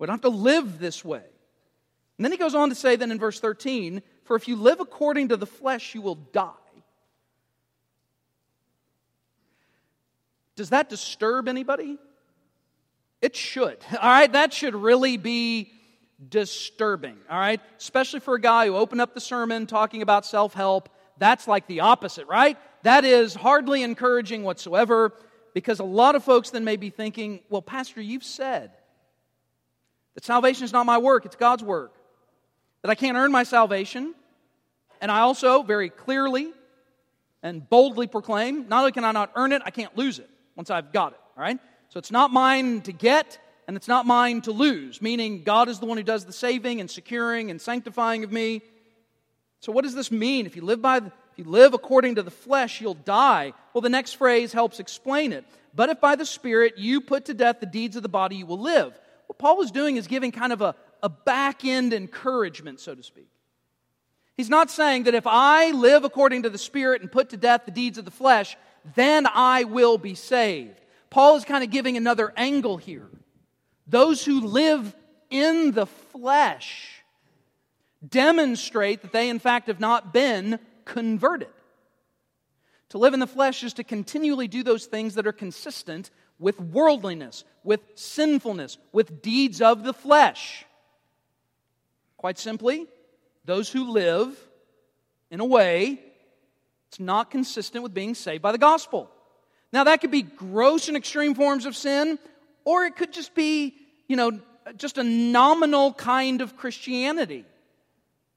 We 0.00 0.08
don't 0.08 0.14
have 0.14 0.22
to 0.22 0.36
live 0.36 0.80
this 0.80 1.04
way. 1.04 1.22
And 2.18 2.24
then 2.24 2.32
he 2.32 2.38
goes 2.38 2.56
on 2.56 2.70
to 2.70 2.74
say, 2.74 2.96
then 2.96 3.12
in 3.12 3.18
verse 3.20 3.38
13, 3.38 4.02
for 4.24 4.34
if 4.34 4.48
you 4.48 4.56
live 4.56 4.80
according 4.80 5.28
to 5.28 5.36
the 5.36 5.46
flesh, 5.46 5.94
you 5.94 6.02
will 6.02 6.16
die. 6.16 6.50
Does 10.56 10.70
that 10.70 10.88
disturb 10.88 11.46
anybody? 11.46 11.98
It 13.22 13.34
should. 13.34 13.78
All 13.92 14.10
right, 14.10 14.30
that 14.32 14.52
should 14.52 14.74
really 14.74 15.16
be 15.16 15.72
disturbing. 16.28 17.16
All 17.30 17.38
right, 17.38 17.60
especially 17.78 18.20
for 18.20 18.34
a 18.34 18.40
guy 18.40 18.66
who 18.66 18.76
opened 18.76 19.00
up 19.00 19.14
the 19.14 19.20
sermon 19.20 19.66
talking 19.66 20.02
about 20.02 20.26
self 20.26 20.54
help. 20.54 20.88
That's 21.18 21.48
like 21.48 21.66
the 21.66 21.80
opposite, 21.80 22.26
right? 22.26 22.58
That 22.82 23.04
is 23.04 23.34
hardly 23.34 23.82
encouraging 23.82 24.42
whatsoever 24.42 25.12
because 25.54 25.80
a 25.80 25.84
lot 25.84 26.14
of 26.14 26.22
folks 26.22 26.50
then 26.50 26.64
may 26.64 26.76
be 26.76 26.90
thinking, 26.90 27.40
well, 27.48 27.62
Pastor, 27.62 28.00
you've 28.00 28.24
said 28.24 28.72
that 30.14 30.24
salvation 30.24 30.64
is 30.64 30.72
not 30.72 30.84
my 30.84 30.98
work, 30.98 31.24
it's 31.24 31.36
God's 31.36 31.64
work. 31.64 31.94
That 32.82 32.90
I 32.90 32.94
can't 32.94 33.16
earn 33.16 33.32
my 33.32 33.42
salvation. 33.42 34.14
And 35.00 35.10
I 35.10 35.20
also 35.20 35.62
very 35.62 35.90
clearly 35.90 36.52
and 37.42 37.68
boldly 37.68 38.06
proclaim 38.06 38.68
not 38.68 38.80
only 38.80 38.92
can 38.92 39.04
I 39.04 39.12
not 39.12 39.32
earn 39.34 39.52
it, 39.52 39.62
I 39.64 39.70
can't 39.70 39.96
lose 39.96 40.18
it 40.18 40.28
once 40.54 40.70
I've 40.70 40.92
got 40.92 41.12
it. 41.12 41.20
All 41.36 41.42
right? 41.42 41.58
So 41.88 41.98
it's 41.98 42.10
not 42.10 42.32
mine 42.32 42.82
to 42.82 42.92
get 42.92 43.38
and 43.66 43.76
it's 43.76 43.88
not 43.88 44.06
mine 44.06 44.42
to 44.42 44.52
lose, 44.52 45.02
meaning 45.02 45.42
God 45.42 45.68
is 45.68 45.80
the 45.80 45.86
one 45.86 45.96
who 45.96 46.04
does 46.04 46.24
the 46.24 46.32
saving 46.32 46.80
and 46.80 46.90
securing 46.90 47.50
and 47.50 47.60
sanctifying 47.60 48.22
of 48.22 48.30
me. 48.30 48.62
So 49.60 49.72
what 49.72 49.84
does 49.84 49.94
this 49.94 50.12
mean? 50.12 50.46
If 50.46 50.54
you 50.54 50.62
live 50.62 50.80
by 50.80 51.00
the, 51.00 51.06
if 51.06 51.38
you 51.38 51.44
live 51.44 51.74
according 51.74 52.16
to 52.16 52.22
the 52.22 52.30
flesh, 52.30 52.80
you'll 52.80 52.94
die. 52.94 53.52
Well, 53.72 53.82
the 53.82 53.88
next 53.88 54.12
phrase 54.14 54.52
helps 54.52 54.78
explain 54.78 55.32
it. 55.32 55.44
But 55.74 55.88
if 55.90 56.00
by 56.00 56.16
the 56.16 56.24
Spirit 56.24 56.78
you 56.78 57.00
put 57.00 57.26
to 57.26 57.34
death 57.34 57.60
the 57.60 57.66
deeds 57.66 57.96
of 57.96 58.02
the 58.02 58.08
body, 58.08 58.36
you 58.36 58.46
will 58.46 58.60
live. 58.60 58.98
What 59.26 59.38
Paul 59.38 59.56
was 59.56 59.70
doing 59.70 59.96
is 59.96 60.06
giving 60.06 60.32
kind 60.32 60.52
of 60.52 60.62
a, 60.62 60.74
a 61.02 61.08
back 61.08 61.64
end 61.64 61.92
encouragement, 61.92 62.80
so 62.80 62.94
to 62.94 63.02
speak. 63.02 63.28
He's 64.36 64.50
not 64.50 64.70
saying 64.70 65.04
that 65.04 65.14
if 65.14 65.26
I 65.26 65.70
live 65.72 66.04
according 66.04 66.44
to 66.44 66.50
the 66.50 66.58
Spirit 66.58 67.00
and 67.00 67.10
put 67.10 67.30
to 67.30 67.36
death 67.36 67.62
the 67.64 67.70
deeds 67.70 67.98
of 67.98 68.04
the 68.04 68.10
flesh, 68.10 68.56
then 68.94 69.26
I 69.26 69.64
will 69.64 69.98
be 69.98 70.14
saved. 70.14 70.80
Paul 71.16 71.36
is 71.36 71.46
kind 71.46 71.64
of 71.64 71.70
giving 71.70 71.96
another 71.96 72.30
angle 72.36 72.76
here. 72.76 73.08
Those 73.86 74.22
who 74.22 74.42
live 74.42 74.94
in 75.30 75.72
the 75.72 75.86
flesh 75.86 77.02
demonstrate 78.06 79.00
that 79.00 79.12
they, 79.12 79.30
in 79.30 79.38
fact, 79.38 79.68
have 79.68 79.80
not 79.80 80.12
been 80.12 80.58
converted. 80.84 81.48
To 82.90 82.98
live 82.98 83.14
in 83.14 83.20
the 83.20 83.26
flesh 83.26 83.64
is 83.64 83.72
to 83.72 83.82
continually 83.82 84.46
do 84.46 84.62
those 84.62 84.84
things 84.84 85.14
that 85.14 85.26
are 85.26 85.32
consistent 85.32 86.10
with 86.38 86.60
worldliness, 86.60 87.44
with 87.64 87.80
sinfulness, 87.94 88.76
with 88.92 89.22
deeds 89.22 89.62
of 89.62 89.84
the 89.84 89.94
flesh. 89.94 90.66
Quite 92.18 92.36
simply, 92.36 92.84
those 93.46 93.70
who 93.70 93.90
live 93.90 94.38
in 95.30 95.40
a 95.40 95.46
way 95.46 95.98
it's 96.88 97.00
not 97.00 97.30
consistent 97.30 97.82
with 97.82 97.94
being 97.94 98.14
saved 98.14 98.42
by 98.42 98.52
the 98.52 98.58
gospel. 98.58 99.10
Now, 99.76 99.84
that 99.84 100.00
could 100.00 100.10
be 100.10 100.22
gross 100.22 100.88
and 100.88 100.96
extreme 100.96 101.34
forms 101.34 101.66
of 101.66 101.76
sin, 101.76 102.18
or 102.64 102.86
it 102.86 102.96
could 102.96 103.12
just 103.12 103.34
be, 103.34 103.74
you 104.08 104.16
know, 104.16 104.40
just 104.78 104.96
a 104.96 105.04
nominal 105.04 105.92
kind 105.92 106.40
of 106.40 106.56
Christianity. 106.56 107.44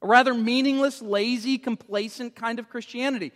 A 0.02 0.06
rather 0.06 0.34
meaningless, 0.34 1.00
lazy, 1.00 1.56
complacent 1.56 2.34
kind 2.36 2.58
of 2.58 2.68
Christianity. 2.68 3.32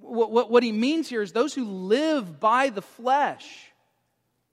What, 0.00 0.32
what, 0.32 0.50
what, 0.50 0.64
he 0.64 0.72
means 0.72 1.08
here 1.08 1.22
is 1.22 1.30
those 1.30 1.54
who 1.54 1.64
live 1.64 2.40
by 2.40 2.70
the 2.70 2.82
flesh, 2.82 3.70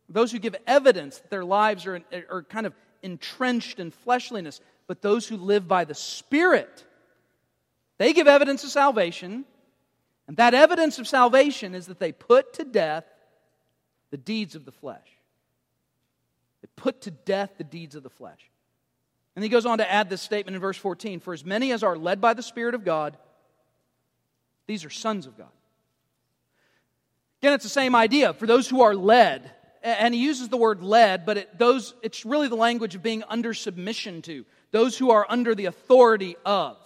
those 0.08 0.32
who 0.32 0.38
give 0.38 0.56
evidence 0.68 1.18
that 1.18 1.32
their 1.32 1.44
lives 1.44 1.88
are, 1.88 2.04
are 2.30 2.44
kind 2.44 2.68
of 2.68 2.76
entrenched 3.02 3.80
in 3.80 3.90
fleshliness, 3.90 4.62
but 4.86 5.02
those 5.02 5.28
who 5.28 5.38
live 5.38 5.68
by 5.68 5.86
the 5.86 5.96
Spirit, 5.96 6.86
they 7.98 8.14
give 8.14 8.28
evidence 8.28 8.64
of 8.64 8.70
salvation 8.70 9.44
And 10.28 10.38
that 10.38 10.54
evidence 10.54 11.00
of 11.00 11.08
salvation 11.08 11.76
is 11.76 11.88
that 11.88 12.00
they 12.00 12.12
put 12.12 12.54
to 12.54 12.64
death 12.64 13.06
the 14.12 14.18
deeds 14.18 14.56
of 14.56 14.66
the 14.66 14.72
flesh. 14.72 15.08
They 16.62 16.70
put 16.76 17.02
to 17.02 17.12
death 17.12 17.52
the 17.58 17.64
deeds 17.64 17.96
of 17.96 18.04
the 18.04 18.10
flesh. 18.10 18.50
And 19.36 19.44
he 19.44 19.50
goes 19.50 19.66
on 19.66 19.80
to 19.80 19.92
add 19.92 20.10
this 20.10 20.22
statement 20.22 20.56
in 20.56 20.62
verse 20.62 20.78
14 20.78 21.20
For 21.20 21.34
as 21.34 21.46
many 21.46 21.72
as 21.72 21.84
are 21.84 21.98
led 21.98 22.22
by 22.22 22.34
the 22.34 22.42
Spirit 22.42 22.74
of 22.74 22.84
God, 22.84 23.18
these 24.68 24.86
are 24.86 24.90
sons 24.90 25.28
of 25.28 25.38
God. 25.38 25.48
Again, 27.42 27.54
it's 27.54 27.64
the 27.64 27.70
same 27.70 27.96
idea. 27.96 28.34
For 28.34 28.48
those 28.48 28.68
who 28.68 28.82
are 28.82 28.96
led, 28.96 29.52
and 29.84 30.16
he 30.16 30.22
uses 30.22 30.50
the 30.50 30.58
word 30.58 30.82
led, 30.82 31.26
but 31.26 31.38
it, 31.38 31.60
those, 31.60 31.94
it's 32.02 32.26
really 32.26 32.48
the 32.48 32.56
language 32.56 32.96
of 32.96 33.04
being 33.04 33.24
under 33.30 33.54
submission 33.54 34.24
to, 34.24 34.46
those 34.72 34.98
who 34.98 35.12
are 35.12 35.28
under 35.30 35.54
the 35.54 35.66
authority 35.66 36.36
of. 36.44 36.78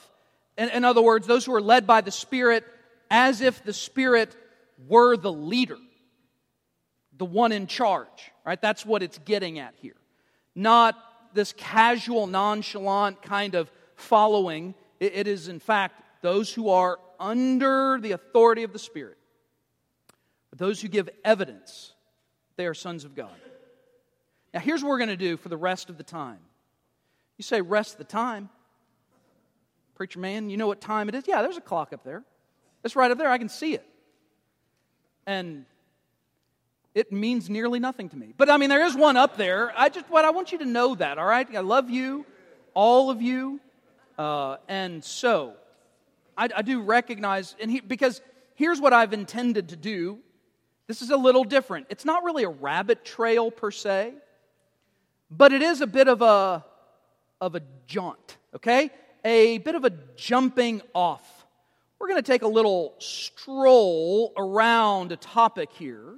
In, 0.58 0.69
in 0.69 0.84
other 0.84 1.01
words, 1.01 1.25
those 1.25 1.46
who 1.46 1.53
are 1.53 1.62
led 1.62 1.88
by 1.88 2.01
the 2.01 2.12
Spirit 2.12 2.65
as 3.10 3.42
if 3.42 3.63
the 3.63 3.74
Spirit 3.74 4.36
were 4.88 5.18
the 5.18 5.32
leader, 5.32 5.78
the 7.18 7.25
one 7.25 7.51
in 7.51 7.68
charge, 7.68 8.32
right? 8.46 8.62
That's 8.62 8.86
what 8.86 9.04
it's 9.04 9.18
getting 9.20 9.60
at 9.60 9.74
here. 9.82 9.96
Not 10.56 10.96
this 11.34 11.54
casual, 11.54 12.28
nonchalant 12.28 13.22
kind 13.22 13.56
of 13.56 13.72
following. 13.96 14.75
it, 15.00 15.28
is, 15.28 15.48
in 15.48 15.60
fact, 15.60 16.01
those 16.22 16.54
who 16.54 16.70
are 16.70 17.00
under 17.20 18.00
the 18.01 18.12
authority 18.13 18.63
of 18.63 18.74
the 18.74 18.80
Spirit, 18.80 19.18
but 20.50 20.60
those 20.60 20.82
who 20.82 20.88
give 20.88 21.10
evidence 21.24 21.94
they 22.60 22.66
are 22.66 22.74
sons 22.74 23.06
of 23.06 23.16
God. 23.16 23.32
Now, 24.54 24.60
here's 24.60 24.84
what 24.84 24.89
we're 24.89 24.98
going 24.98 25.08
to 25.08 25.16
do 25.16 25.38
for 25.38 25.48
the 25.48 25.56
rest 25.56 25.89
of 25.89 25.98
the 25.98 26.04
time. 26.04 26.39
You 27.38 27.44
say, 27.44 27.62
rest 27.62 27.98
the 27.98 28.04
time. 28.04 28.50
Preacher 29.96 30.20
man, 30.20 30.50
you 30.50 30.58
know 30.58 30.68
what 30.68 30.82
time 30.82 31.08
it 31.08 31.16
is? 31.16 31.24
Yeah, 31.25 31.42
there's 31.42 31.56
a 31.56 31.62
clock 31.62 31.94
up 31.94 32.04
there. 32.04 32.22
It's 32.83 32.95
right 32.95 33.12
up 33.12 33.17
there. 33.17 33.29
I 33.29 33.38
can 33.38 33.50
see 33.50 33.74
it. 33.74 33.86
And 35.25 35.65
it 36.95 37.12
means 37.12 37.50
nearly 37.50 37.79
nothing 37.79 38.09
to 38.09 38.17
me. 38.17 38.33
But 38.38 38.50
I 38.50 38.57
mean, 38.57 38.69
there 38.69 38.86
is 38.86 38.95
one 38.95 39.17
up 39.17 39.38
there. 39.38 39.71
I 39.77 39.89
just, 39.89 40.09
what 40.09 40.25
I 40.25 40.31
want 40.31 40.51
you 40.51 40.57
to 40.59 40.65
know 40.65 40.95
that, 40.95 41.17
all 41.17 41.25
right? 41.25 41.48
I 41.55 41.59
love 41.59 41.89
you, 41.89 42.25
all 42.74 43.09
of 43.09 43.21
you. 43.21 43.59
Uh, 44.17 44.57
and 44.67 45.03
so, 45.03 45.53
I, 46.38 46.50
I 46.55 46.62
do 46.62 46.81
recognize, 46.81 47.55
and 47.62 47.69
he, 47.69 47.79
because 47.79 48.21
here's 48.55 48.81
what 48.81 48.91
I've 48.91 49.13
intended 49.13 49.69
to 49.69 49.75
do 49.75 50.19
this 50.88 51.03
is 51.03 51.12
a 51.12 51.17
little 51.17 51.43
different. 51.43 51.86
It's 51.91 52.03
not 52.03 52.24
really 52.24 52.43
a 52.43 52.50
rabbit 52.50 53.05
trail 53.05 53.51
per 53.51 53.69
se, 53.69 54.12
but 55.29 55.53
it 55.53 55.62
is 55.62 55.81
a 55.81 55.88
bit 55.88 56.07
of 56.07 56.24
a, 56.24 56.65
of 57.39 57.53
a 57.53 57.62
jaunt, 57.86 58.38
okay? 58.55 58.89
A 59.24 59.59
bit 59.59 59.75
of 59.75 59.86
a 59.86 59.91
jumping 60.15 60.81
off. 60.95 61.38
We're 62.00 62.08
going 62.08 62.22
to 62.24 62.32
take 62.32 62.44
a 62.44 62.48
little 62.48 62.96
stroll 63.00 64.34
around 64.38 65.12
a 65.12 65.18
topic 65.18 65.70
here 65.74 66.18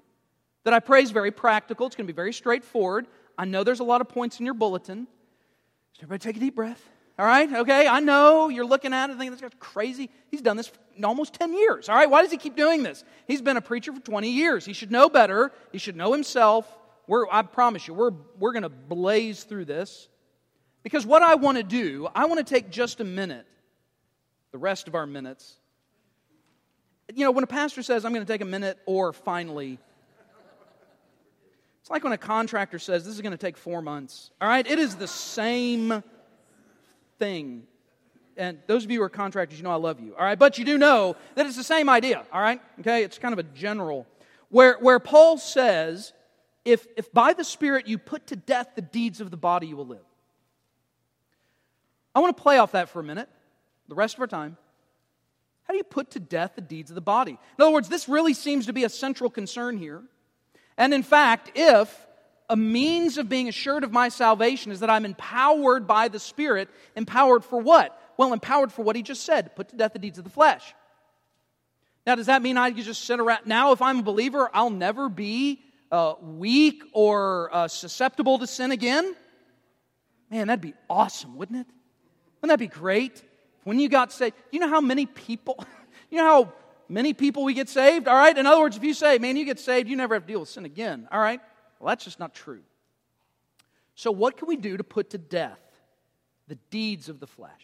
that 0.64 0.74
I 0.74 0.80
pray 0.80 1.02
is 1.02 1.12
very 1.12 1.32
practical. 1.32 1.88
It's 1.88 1.96
going 1.96 2.06
to 2.06 2.14
be 2.14 2.16
very 2.16 2.34
straightforward. 2.34 3.08
I 3.38 3.46
know 3.46 3.64
there's 3.64 3.80
a 3.80 3.86
lot 3.86 4.02
of 4.02 4.10
points 4.10 4.40
in 4.40 4.46
your 4.46 4.54
bulletin. 4.54 5.08
So 5.94 6.04
everybody 6.04 6.20
take 6.20 6.38
a 6.38 6.40
deep 6.40 6.56
breath. 6.56 6.82
All 7.20 7.26
right, 7.26 7.52
okay, 7.52 7.88
I 7.88 8.00
know 8.00 8.50
you're 8.50 8.66
looking 8.66 8.94
at 8.94 9.06
it 9.06 9.12
and 9.12 9.20
thinking 9.20 9.32
this 9.32 9.42
guy's 9.42 9.52
crazy. 9.60 10.10
He's 10.30 10.42
done 10.42 10.58
this 10.58 10.72
almost 11.04 11.34
10 11.34 11.54
years. 11.54 11.90
All 11.90 11.96
right, 11.96 12.10
why 12.10 12.22
does 12.22 12.32
he 12.32 12.38
keep 12.38 12.56
doing 12.56 12.84
this? 12.84 13.04
He's 13.28 13.42
been 13.42 13.58
a 13.58 13.62
preacher 13.62 13.94
for 13.94 14.00
20 14.00 14.30
years. 14.30 14.66
He 14.66 14.74
should 14.74 14.92
know 14.92 15.10
better. 15.10 15.52
He 15.72 15.78
should 15.78 15.96
know 15.96 16.14
himself. 16.14 16.66
We're, 17.08 17.28
I 17.30 17.42
promise 17.42 17.88
you, 17.88 17.94
we're, 17.94 18.12
we're 18.40 18.54
going 18.54 18.64
to 18.64 18.70
blaze 18.70 19.44
through 19.44 19.66
this. 19.66 20.08
Because 20.84 21.06
what 21.06 21.22
I 21.22 21.36
want 21.36 21.58
to 21.58 21.64
do, 21.64 22.08
I 22.16 22.26
want 22.26 22.40
to 22.40 22.54
take 22.54 22.72
just 22.72 23.02
a 23.02 23.04
minute, 23.04 23.46
the 24.52 24.58
rest 24.58 24.88
of 24.88 24.96
our 24.96 25.06
minutes. 25.06 25.58
You 27.15 27.25
know, 27.25 27.32
when 27.32 27.44
a 27.44 27.48
pastor 27.48 27.84
says, 27.84 28.06
I'm 28.06 28.13
going 28.13 28.25
to 28.25 28.32
take 28.32 28.41
a 28.41 28.46
minute 28.46 28.77
or 28.86 29.13
finally, 29.13 29.80
it's 31.82 31.89
like 31.89 32.03
when 32.03 32.13
a 32.13 32.18
contractor 32.18 32.80
says, 32.80 33.06
This 33.06 33.15
is 33.15 33.22
going 33.22 33.32
to 33.32 33.38
take 33.38 33.58
four 33.58 33.82
months. 33.82 34.32
All 34.39 34.48
right, 34.48 34.65
it 34.65 34.80
is 34.80 34.96
the 34.96 35.08
same 35.08 36.03
thing. 37.20 37.63
And 38.38 38.60
those 38.68 38.86
of 38.86 38.91
you 38.91 39.00
who 39.00 39.03
are 39.03 39.10
contractors, 39.10 39.58
you 39.58 39.63
know 39.63 39.72
I 39.72 39.75
love 39.75 40.00
you. 40.00 40.15
All 40.15 40.24
right, 40.24 40.39
but 40.39 40.58
you 40.58 40.65
do 40.65 40.77
know 40.77 41.15
that 41.36 41.46
it's 41.46 41.58
the 41.58 41.63
same 41.63 41.89
idea. 41.89 42.24
All 42.32 42.41
right, 42.41 42.62
okay, 42.80 43.03
it's 43.03 43.18
kind 43.18 43.34
of 43.34 43.39
a 43.39 43.44
general. 43.44 44.08
Where, 44.50 44.77
where 44.80 45.00
Paul 45.00 45.38
says, 45.38 46.13
if, 46.65 46.86
if 46.98 47.12
by 47.12 47.34
the 47.34 47.44
Spirit 47.44 47.88
you 47.88 47.98
put 47.98 48.27
to 48.27 48.36
death 48.36 48.70
the 48.75 48.82
deeds 48.82 49.22
of 49.22 49.32
the 49.32 49.38
body, 49.38 49.68
you 49.68 49.77
will 49.77 49.88
live. 49.88 50.00
I 52.13 52.20
want 52.20 52.36
to 52.36 52.41
play 52.41 52.58
off 52.58 52.74
that 52.74 52.89
for 52.89 53.00
a 53.00 53.03
minute, 53.03 53.30
the 53.88 53.96
rest 53.96 54.15
of 54.15 54.22
our 54.22 54.27
time. 54.27 54.58
How 55.72 55.74
do 55.74 55.78
you 55.78 55.86
put 55.86 56.12
to 56.12 56.20
death 56.20 56.56
the 56.56 56.62
deeds 56.62 56.92
of 56.92 56.96
the 56.96 57.00
body? 57.00 57.32
In 57.32 57.62
other 57.63 57.72
words, 57.72 57.88
this 57.88 58.10
really 58.10 58.34
seems 58.34 58.66
to 58.66 58.74
be 58.74 58.84
a 58.84 58.90
central 58.90 59.30
concern 59.30 59.78
here. 59.78 60.04
And 60.78 60.94
in 60.94 61.01
fact, 61.01 61.50
if 61.56 62.08
a 62.50 62.58
means 62.58 63.18
of 63.18 63.30
being 63.30 63.48
assured 63.48 63.86
of 63.86 63.94
my 63.94 64.10
salvation 64.10 64.74
is 64.74 64.82
that 64.82 64.90
I'm 64.90 65.06
empowered 65.06 65.88
by 65.88 66.10
the 66.10 66.20
Spirit. 66.20 66.68
Empowered 66.98 67.46
for 67.46 67.58
what? 67.58 67.98
Well, 68.18 68.34
empowered 68.34 68.74
for 68.74 68.82
what 68.82 68.98
he 68.98 69.01
just 69.01 69.24
said 69.24 69.56
put 69.56 69.70
to 69.70 69.78
death 69.78 69.94
the 69.94 70.00
deeds 70.00 70.18
of 70.18 70.25
the 70.25 70.30
flesh. 70.30 70.75
Now, 72.06 72.16
does 72.16 72.25
that 72.25 72.42
mean 72.42 72.58
I 72.58 72.72
can 72.72 72.84
just 72.84 73.06
sit 73.06 73.22
around? 73.22 73.46
Now, 73.46 73.72
if 73.72 73.82
I'm 73.82 74.00
a 74.00 74.04
believer, 74.04 74.50
I'll 74.54 74.72
never 74.72 75.08
be 75.08 75.62
uh, 75.90 76.16
weak 76.22 76.84
or 76.92 77.50
uh, 77.56 77.70
susceptible 77.70 78.40
to 78.40 78.48
sin 78.48 78.72
again? 78.72 79.16
Man, 80.30 80.48
that'd 80.48 80.60
be 80.60 80.74
awesome, 80.90 81.38
wouldn't 81.38 81.62
it? 81.62 81.68
Wouldn't 82.42 82.60
that 82.60 82.62
be 82.62 82.68
great? 82.68 83.24
When 83.63 83.80
you 83.80 83.89
got 83.89 84.12
saved, 84.12 84.36
you 84.51 84.60
know 84.60 84.70
how 84.70 84.82
many 84.82 85.06
people, 85.06 85.63
you 86.10 86.18
know 86.18 86.25
how 86.25 86.53
many 86.89 87.13
people 87.13 87.44
we 87.44 87.53
get 87.53 87.70
saved? 87.70 88.08
All 88.08 88.15
right? 88.15 88.38
In 88.38 88.46
other 88.46 88.62
words, 88.62 88.77
if 88.77 88.84
you 88.84 88.94
say, 88.94 89.18
man, 89.18 89.38
you 89.38 89.46
get 89.46 89.60
saved, 89.60 89.89
you 89.89 89.96
never 89.96 90.15
have 90.15 90.24
to 90.24 90.27
deal 90.27 90.39
with 90.39 90.50
sin 90.50 90.65
again. 90.65 91.08
All 91.12 91.20
right? 91.20 91.39
Well, 91.80 91.89
that's 91.89 92.03
just 92.03 92.20
not 92.20 92.34
true. 92.34 92.62
So, 93.96 94.12
what 94.12 94.38
can 94.38 94.48
we 94.48 94.56
do 94.56 94.77
to 94.77 94.84
put 94.84 95.12
to 95.12 95.18
death 95.18 95.60
the 96.48 96.56
deeds 96.70 97.10
of 97.10 97.20
the 97.20 97.27
flesh? 97.27 97.62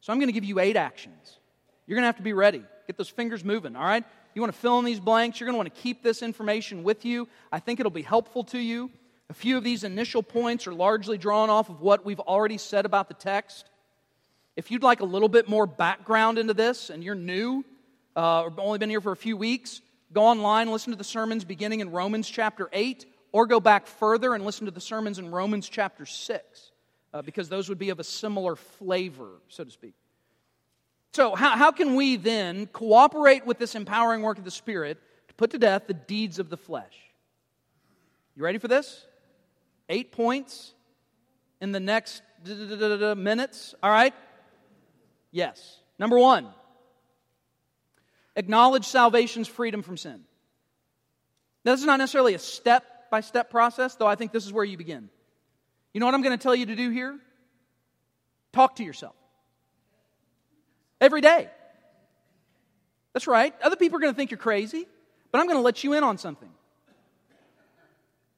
So, 0.00 0.12
I'm 0.12 0.18
going 0.18 0.28
to 0.28 0.32
give 0.32 0.44
you 0.44 0.60
eight 0.60 0.76
actions. 0.76 1.38
You're 1.86 1.96
going 1.96 2.02
to 2.02 2.08
have 2.08 2.16
to 2.16 2.22
be 2.22 2.32
ready. 2.32 2.62
Get 2.86 2.96
those 2.96 3.08
fingers 3.08 3.44
moving, 3.44 3.74
all 3.74 3.84
right? 3.84 4.04
You 4.34 4.42
want 4.42 4.52
to 4.52 4.60
fill 4.60 4.78
in 4.78 4.84
these 4.84 5.00
blanks. 5.00 5.40
You're 5.40 5.46
going 5.46 5.54
to 5.54 5.58
want 5.58 5.74
to 5.74 5.80
keep 5.80 6.02
this 6.02 6.22
information 6.22 6.84
with 6.84 7.04
you. 7.04 7.28
I 7.50 7.58
think 7.60 7.80
it'll 7.80 7.90
be 7.90 8.02
helpful 8.02 8.44
to 8.44 8.58
you. 8.58 8.90
A 9.30 9.34
few 9.34 9.56
of 9.56 9.64
these 9.64 9.84
initial 9.84 10.22
points 10.22 10.66
are 10.66 10.74
largely 10.74 11.18
drawn 11.18 11.50
off 11.50 11.68
of 11.68 11.80
what 11.80 12.04
we've 12.04 12.20
already 12.20 12.56
said 12.56 12.86
about 12.86 13.08
the 13.08 13.14
text. 13.14 13.67
If 14.58 14.72
you'd 14.72 14.82
like 14.82 14.98
a 14.98 15.04
little 15.04 15.28
bit 15.28 15.48
more 15.48 15.68
background 15.68 16.36
into 16.36 16.52
this 16.52 16.90
and 16.90 17.04
you're 17.04 17.14
new 17.14 17.64
uh, 18.16 18.42
or 18.42 18.52
only 18.58 18.80
been 18.80 18.90
here 18.90 19.00
for 19.00 19.12
a 19.12 19.16
few 19.16 19.36
weeks, 19.36 19.80
go 20.12 20.24
online, 20.24 20.68
listen 20.72 20.90
to 20.90 20.96
the 20.96 21.04
sermons 21.04 21.44
beginning 21.44 21.78
in 21.78 21.92
Romans 21.92 22.28
chapter 22.28 22.68
8 22.72 23.06
or 23.30 23.46
go 23.46 23.60
back 23.60 23.86
further 23.86 24.34
and 24.34 24.44
listen 24.44 24.64
to 24.64 24.72
the 24.72 24.80
sermons 24.80 25.20
in 25.20 25.30
Romans 25.30 25.68
chapter 25.68 26.04
6, 26.04 26.72
uh, 27.14 27.22
because 27.22 27.48
those 27.48 27.68
would 27.68 27.78
be 27.78 27.90
of 27.90 28.00
a 28.00 28.04
similar 28.04 28.56
flavor, 28.56 29.28
so 29.46 29.62
to 29.62 29.70
speak. 29.70 29.94
So, 31.12 31.36
how, 31.36 31.56
how 31.56 31.70
can 31.70 31.94
we 31.94 32.16
then 32.16 32.66
cooperate 32.66 33.46
with 33.46 33.60
this 33.60 33.76
empowering 33.76 34.22
work 34.22 34.38
of 34.38 34.44
the 34.44 34.50
Spirit 34.50 34.98
to 35.28 35.34
put 35.34 35.52
to 35.52 35.58
death 35.60 35.84
the 35.86 35.94
deeds 35.94 36.40
of 36.40 36.50
the 36.50 36.56
flesh? 36.56 36.96
You 38.34 38.42
ready 38.42 38.58
for 38.58 38.66
this? 38.66 39.06
Eight 39.88 40.10
points 40.10 40.74
in 41.60 41.70
the 41.70 41.78
next 41.78 42.22
minutes, 42.44 43.76
all 43.84 43.90
right? 43.92 44.14
Yes. 45.30 45.78
Number 45.98 46.18
one, 46.18 46.46
acknowledge 48.36 48.86
salvation's 48.86 49.48
freedom 49.48 49.82
from 49.82 49.96
sin. 49.96 50.20
Now, 51.64 51.72
this 51.72 51.80
is 51.80 51.86
not 51.86 51.98
necessarily 51.98 52.34
a 52.34 52.38
step 52.38 53.10
by 53.10 53.20
step 53.20 53.50
process, 53.50 53.94
though 53.96 54.06
I 54.06 54.14
think 54.14 54.32
this 54.32 54.46
is 54.46 54.52
where 54.52 54.64
you 54.64 54.76
begin. 54.76 55.10
You 55.92 56.00
know 56.00 56.06
what 56.06 56.14
I'm 56.14 56.22
going 56.22 56.36
to 56.36 56.42
tell 56.42 56.54
you 56.54 56.66
to 56.66 56.76
do 56.76 56.90
here? 56.90 57.18
Talk 58.52 58.76
to 58.76 58.84
yourself. 58.84 59.14
Every 61.00 61.20
day. 61.20 61.48
That's 63.12 63.26
right. 63.26 63.54
Other 63.62 63.76
people 63.76 63.96
are 63.98 64.00
going 64.00 64.12
to 64.12 64.16
think 64.16 64.30
you're 64.30 64.38
crazy, 64.38 64.86
but 65.32 65.40
I'm 65.40 65.46
going 65.46 65.58
to 65.58 65.62
let 65.62 65.82
you 65.82 65.94
in 65.94 66.04
on 66.04 66.18
something. 66.18 66.50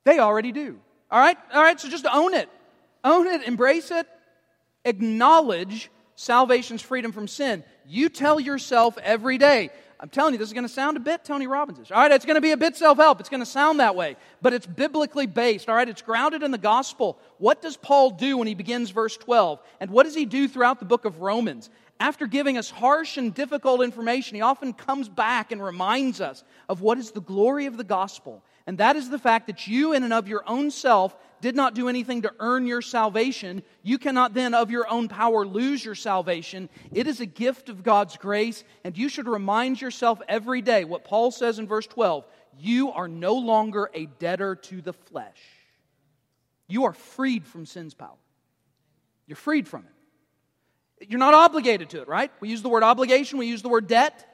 They 0.05 0.19
already 0.19 0.53
do. 0.53 0.79
All 1.11 1.21
right? 1.21 1.37
All 1.53 1.63
right, 1.63 1.79
so 1.79 1.89
just 1.89 2.07
own 2.07 2.35
it. 2.35 2.49
Own 3.05 3.27
it, 3.27 3.47
embrace 3.47 3.91
it, 3.91 4.07
acknowledge 4.85 5.91
salvation's 6.21 6.83
freedom 6.83 7.13
from 7.13 7.27
sin. 7.27 7.65
You 7.87 8.11
tell 8.11 8.39
yourself 8.39 8.99
every 8.99 9.39
day, 9.39 9.71
I'm 9.99 10.11
telling 10.11 10.35
you, 10.35 10.39
this 10.39 10.49
is 10.49 10.53
going 10.53 10.67
to 10.67 10.73
sound 10.73 10.97
a 10.97 11.01
bit 11.01 11.25
Tony 11.25 11.47
Robbins 11.47 11.91
All 11.91 11.97
right, 11.99 12.13
it's 12.13 12.25
going 12.25 12.37
to 12.37 12.43
be 12.43 12.53
a 12.53 12.57
bit 12.57 12.77
self 12.77 12.99
help. 12.99 13.21
It's 13.21 13.29
going 13.29 13.41
to 13.41 13.47
sound 13.47 13.81
that 13.81 13.97
way, 13.97 14.17
but 14.43 14.53
it's 14.53 14.67
biblically 14.67 15.27
based. 15.27 15.69
All 15.69 15.75
right, 15.75 15.89
it's 15.89 16.03
grounded 16.03 16.43
in 16.43 16.51
the 16.51 16.59
gospel. 16.59 17.19
What 17.39 17.63
does 17.63 17.77
Paul 17.77 18.11
do 18.11 18.37
when 18.37 18.47
he 18.47 18.55
begins 18.55 18.91
verse 18.91 19.17
12? 19.17 19.61
And 19.81 19.91
what 19.91 20.05
does 20.05 20.15
he 20.15 20.27
do 20.27 20.47
throughout 20.47 20.79
the 20.79 20.85
book 20.85 21.05
of 21.05 21.21
Romans? 21.21 21.71
after 22.01 22.27
giving 22.27 22.57
us 22.57 22.71
harsh 22.71 23.19
and 23.19 23.35
difficult 23.35 23.83
information, 23.83 24.35
he 24.35 24.41
often 24.41 24.73
comes 24.73 25.07
back 25.07 25.53
and 25.53 25.63
reminds 25.63 26.21
us 26.21 26.43
of 26.67 26.81
what 26.81 26.97
is 26.97 27.11
the 27.11 27.21
glory 27.21 27.67
of 27.67 27.77
the 27.77 27.85
gospel. 27.85 28.43
And 28.67 28.79
that 28.79 28.97
is 28.97 29.11
the 29.11 29.19
fact 29.19 29.47
that 29.49 29.67
you, 29.67 29.93
in 29.93 30.03
and 30.03 30.13
of 30.13 30.27
your 30.27 30.43
own 30.47 30.71
self, 30.71 31.15
did 31.41 31.57
not 31.57 31.75
do 31.75 31.89
anything 31.89 32.23
to 32.23 32.33
earn 32.39 32.67
your 32.67 32.83
salvation. 32.83 33.63
You 33.83 33.99
cannot 33.99 34.35
then, 34.35 34.55
of 34.55 34.71
your 34.71 34.89
own 34.91 35.09
power, 35.09 35.47
lose 35.47 35.85
your 35.85 35.95
salvation. 35.95 36.69
It 36.93 37.07
is 37.07 37.21
a 37.21 37.27
gift 37.27 37.69
of 37.69 37.83
God's 37.83 38.17
grace, 38.17 38.65
and 38.85 38.97
you 38.97 39.09
should 39.09 39.29
remind 39.29 39.81
yourself 39.81 40.21
every 40.29 40.63
day 40.63 40.85
what 40.85 41.05
Paul 41.05 41.31
says 41.31 41.59
in 41.59 41.67
verse 41.67 41.87
12 41.87 42.25
you 42.59 42.91
are 42.93 43.09
no 43.09 43.37
longer 43.37 43.91
a 43.95 44.07
debtor 44.07 44.57
to 44.57 44.83
the 44.83 44.93
flesh. 44.93 45.41
You 46.69 46.85
are 46.85 46.93
freed 46.93 47.47
from 47.47 47.65
sin's 47.65 47.95
power. 47.95 48.19
You're 49.27 49.37
freed 49.37 49.67
from 49.67 49.85
it. 49.85 51.09
You're 51.09 51.19
not 51.19 51.33
obligated 51.33 51.91
to 51.91 52.03
it, 52.03 52.09
right? 52.09 52.31
We 52.41 52.51
use 52.51 52.63
the 52.63 52.69
word 52.69 52.83
obligation, 52.83 53.39
we 53.39 53.47
use 53.47 53.63
the 53.63 53.69
word 53.69 53.87
debt. 53.87 54.27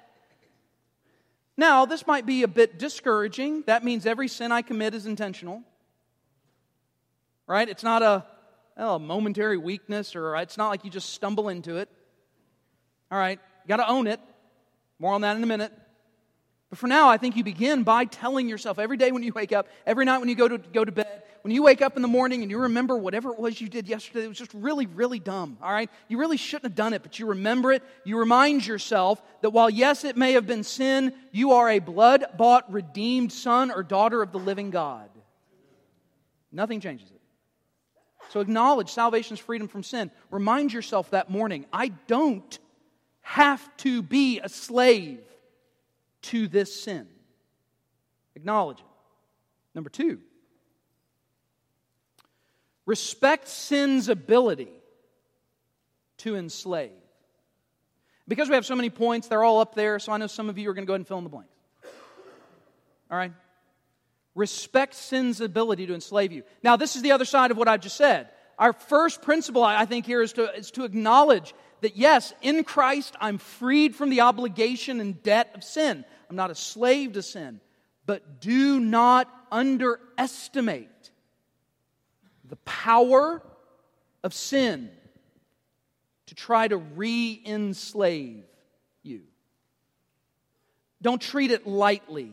Now, 1.56 1.86
this 1.86 2.06
might 2.06 2.26
be 2.26 2.42
a 2.42 2.48
bit 2.48 2.78
discouraging. 2.78 3.62
That 3.66 3.82
means 3.82 4.04
every 4.04 4.28
sin 4.28 4.52
I 4.52 4.60
commit 4.62 4.94
is 4.94 5.06
intentional. 5.06 5.62
Right? 7.46 7.68
It's 7.68 7.82
not 7.82 8.02
a, 8.02 8.24
momentary 8.98 9.56
weakness 9.56 10.14
or 10.14 10.36
it's 10.36 10.58
not 10.58 10.68
like 10.68 10.84
you 10.84 10.90
just 10.90 11.10
stumble 11.10 11.48
into 11.48 11.76
it. 11.76 11.88
All 13.10 13.18
right, 13.18 13.38
you 13.64 13.68
got 13.68 13.76
to 13.78 13.88
own 13.88 14.06
it. 14.06 14.20
More 14.98 15.12
on 15.12 15.22
that 15.22 15.36
in 15.36 15.42
a 15.42 15.46
minute. 15.46 15.72
But 16.68 16.78
for 16.78 16.86
now, 16.88 17.08
I 17.08 17.16
think 17.16 17.36
you 17.36 17.44
begin 17.44 17.84
by 17.84 18.06
telling 18.06 18.48
yourself 18.48 18.78
every 18.78 18.96
day 18.96 19.12
when 19.12 19.22
you 19.22 19.32
wake 19.32 19.52
up, 19.52 19.68
every 19.86 20.04
night 20.04 20.18
when 20.18 20.28
you 20.28 20.34
go 20.34 20.48
to, 20.48 20.58
go 20.58 20.84
to 20.84 20.90
bed, 20.90 21.22
when 21.42 21.54
you 21.54 21.62
wake 21.62 21.80
up 21.80 21.94
in 21.94 22.02
the 22.02 22.08
morning 22.08 22.42
and 22.42 22.50
you 22.50 22.58
remember 22.58 22.96
whatever 22.96 23.32
it 23.32 23.38
was 23.38 23.60
you 23.60 23.68
did 23.68 23.86
yesterday, 23.86 24.24
it 24.24 24.28
was 24.28 24.38
just 24.38 24.52
really, 24.52 24.86
really 24.86 25.20
dumb, 25.20 25.58
all 25.62 25.70
right? 25.70 25.88
You 26.08 26.18
really 26.18 26.36
shouldn't 26.36 26.64
have 26.64 26.74
done 26.74 26.92
it, 26.92 27.04
but 27.04 27.20
you 27.20 27.26
remember 27.26 27.72
it. 27.72 27.84
You 28.04 28.18
remind 28.18 28.66
yourself 28.66 29.22
that 29.42 29.50
while, 29.50 29.70
yes, 29.70 30.02
it 30.02 30.16
may 30.16 30.32
have 30.32 30.48
been 30.48 30.64
sin, 30.64 31.12
you 31.30 31.52
are 31.52 31.70
a 31.70 31.78
blood 31.78 32.24
bought, 32.36 32.72
redeemed 32.72 33.32
son 33.32 33.70
or 33.70 33.84
daughter 33.84 34.22
of 34.22 34.32
the 34.32 34.38
living 34.40 34.70
God. 34.70 35.08
Nothing 36.50 36.80
changes 36.80 37.10
it. 37.12 37.15
So 38.30 38.40
acknowledge 38.40 38.90
salvation's 38.90 39.38
freedom 39.38 39.68
from 39.68 39.82
sin. 39.82 40.10
Remind 40.30 40.72
yourself 40.72 41.10
that 41.10 41.30
morning 41.30 41.66
I 41.72 41.88
don't 42.06 42.58
have 43.22 43.76
to 43.78 44.02
be 44.02 44.40
a 44.40 44.48
slave 44.48 45.20
to 46.22 46.48
this 46.48 46.82
sin. 46.82 47.06
Acknowledge 48.34 48.80
it. 48.80 48.86
Number 49.74 49.90
two, 49.90 50.20
respect 52.84 53.48
sin's 53.48 54.08
ability 54.08 54.70
to 56.18 56.36
enslave. 56.36 56.90
Because 58.28 58.48
we 58.48 58.54
have 58.54 58.66
so 58.66 58.74
many 58.74 58.90
points, 58.90 59.28
they're 59.28 59.44
all 59.44 59.60
up 59.60 59.74
there, 59.74 59.98
so 59.98 60.12
I 60.12 60.16
know 60.16 60.26
some 60.26 60.48
of 60.48 60.58
you 60.58 60.68
are 60.70 60.74
going 60.74 60.84
to 60.84 60.86
go 60.86 60.94
ahead 60.94 61.00
and 61.00 61.06
fill 61.06 61.18
in 61.18 61.24
the 61.24 61.30
blanks. 61.30 61.52
All 63.10 63.16
right? 63.16 63.32
Respect 64.36 64.94
sin's 64.94 65.40
ability 65.40 65.86
to 65.86 65.94
enslave 65.94 66.30
you. 66.30 66.44
Now, 66.62 66.76
this 66.76 66.94
is 66.94 67.02
the 67.02 67.12
other 67.12 67.24
side 67.24 67.50
of 67.50 67.56
what 67.56 67.68
I've 67.68 67.80
just 67.80 67.96
said. 67.96 68.28
Our 68.58 68.74
first 68.74 69.22
principle, 69.22 69.64
I 69.64 69.86
think, 69.86 70.04
here 70.04 70.20
is 70.20 70.34
to, 70.34 70.54
is 70.54 70.70
to 70.72 70.84
acknowledge 70.84 71.54
that 71.80 71.96
yes, 71.96 72.34
in 72.42 72.62
Christ, 72.62 73.16
I'm 73.18 73.38
freed 73.38 73.96
from 73.96 74.10
the 74.10 74.20
obligation 74.20 75.00
and 75.00 75.22
debt 75.22 75.52
of 75.54 75.64
sin. 75.64 76.04
I'm 76.28 76.36
not 76.36 76.50
a 76.50 76.54
slave 76.54 77.14
to 77.14 77.22
sin. 77.22 77.60
But 78.04 78.40
do 78.40 78.78
not 78.78 79.28
underestimate 79.50 81.10
the 82.44 82.56
power 82.56 83.42
of 84.22 84.34
sin 84.34 84.90
to 86.26 86.34
try 86.34 86.68
to 86.68 86.76
re 86.76 87.42
enslave 87.46 88.44
you. 89.02 89.22
Don't 91.00 91.22
treat 91.22 91.50
it 91.50 91.66
lightly. 91.66 92.32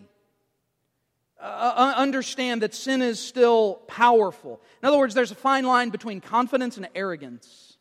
Uh, 1.43 1.73
uh, 1.75 1.93
understand 1.97 2.61
that 2.61 2.73
sin 2.73 3.01
is 3.01 3.19
still 3.19 3.81
powerful. 3.87 4.61
In 4.81 4.87
other 4.87 4.97
words, 4.97 5.13
there's 5.13 5.31
a 5.31 5.35
fine 5.35 5.65
line 5.65 5.89
between 5.89 6.21
confidence 6.21 6.77
and 6.77 6.87
arrogance. 6.95 7.75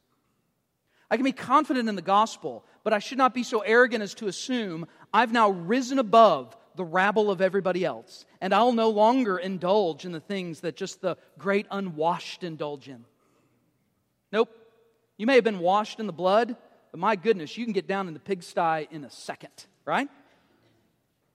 I 1.08 1.16
can 1.16 1.22
be 1.22 1.30
confident 1.30 1.88
in 1.88 1.94
the 1.94 2.02
gospel, 2.02 2.64
but 2.82 2.92
I 2.92 2.98
should 2.98 3.18
not 3.18 3.34
be 3.34 3.44
so 3.44 3.60
arrogant 3.60 4.02
as 4.02 4.14
to 4.14 4.26
assume 4.26 4.88
I've 5.14 5.30
now 5.30 5.50
risen 5.50 6.00
above 6.00 6.56
the 6.74 6.84
rabble 6.84 7.30
of 7.30 7.40
everybody 7.40 7.84
else, 7.84 8.24
and 8.40 8.52
I'll 8.52 8.72
no 8.72 8.88
longer 8.88 9.38
indulge 9.38 10.04
in 10.04 10.10
the 10.10 10.18
things 10.18 10.62
that 10.62 10.74
just 10.74 11.00
the 11.00 11.16
great 11.38 11.68
unwashed 11.70 12.42
indulge 12.42 12.88
in. 12.88 13.04
Nope. 14.32 14.50
You 15.18 15.26
may 15.26 15.36
have 15.36 15.44
been 15.44 15.60
washed 15.60 16.00
in 16.00 16.08
the 16.08 16.12
blood, 16.12 16.56
but 16.90 16.98
my 16.98 17.14
goodness, 17.14 17.56
you 17.56 17.64
can 17.64 17.74
get 17.74 17.86
down 17.86 18.08
in 18.08 18.14
the 18.14 18.20
pigsty 18.20 18.88
in 18.90 19.04
a 19.04 19.10
second, 19.10 19.66
right? 19.84 20.08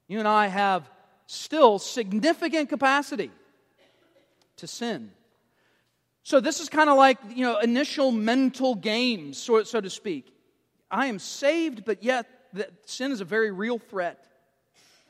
You 0.10 0.20
and 0.20 0.28
I 0.28 0.48
have 0.48 0.90
still 1.28 1.78
significant 1.78 2.70
capacity 2.70 3.32
to 4.56 4.66
sin. 4.66 5.12
So 6.24 6.40
this 6.40 6.60
is 6.60 6.68
kind 6.68 6.90
of 6.90 6.98
like, 6.98 7.20
you 7.36 7.46
know, 7.46 7.60
initial 7.60 8.12
mental 8.12 8.76
games, 8.76 9.38
so, 9.38 9.64
so 9.64 9.80
to 9.80 9.90
speak. 9.90 10.34
I 10.90 11.08
am 11.08 11.20
saved, 11.20 11.86
but 11.86 12.04
yet 12.04 12.28
sin 12.86 13.12
is 13.12 13.22
a 13.22 13.26
very 13.26 13.52
real 13.52 13.78
threat. 13.78 14.26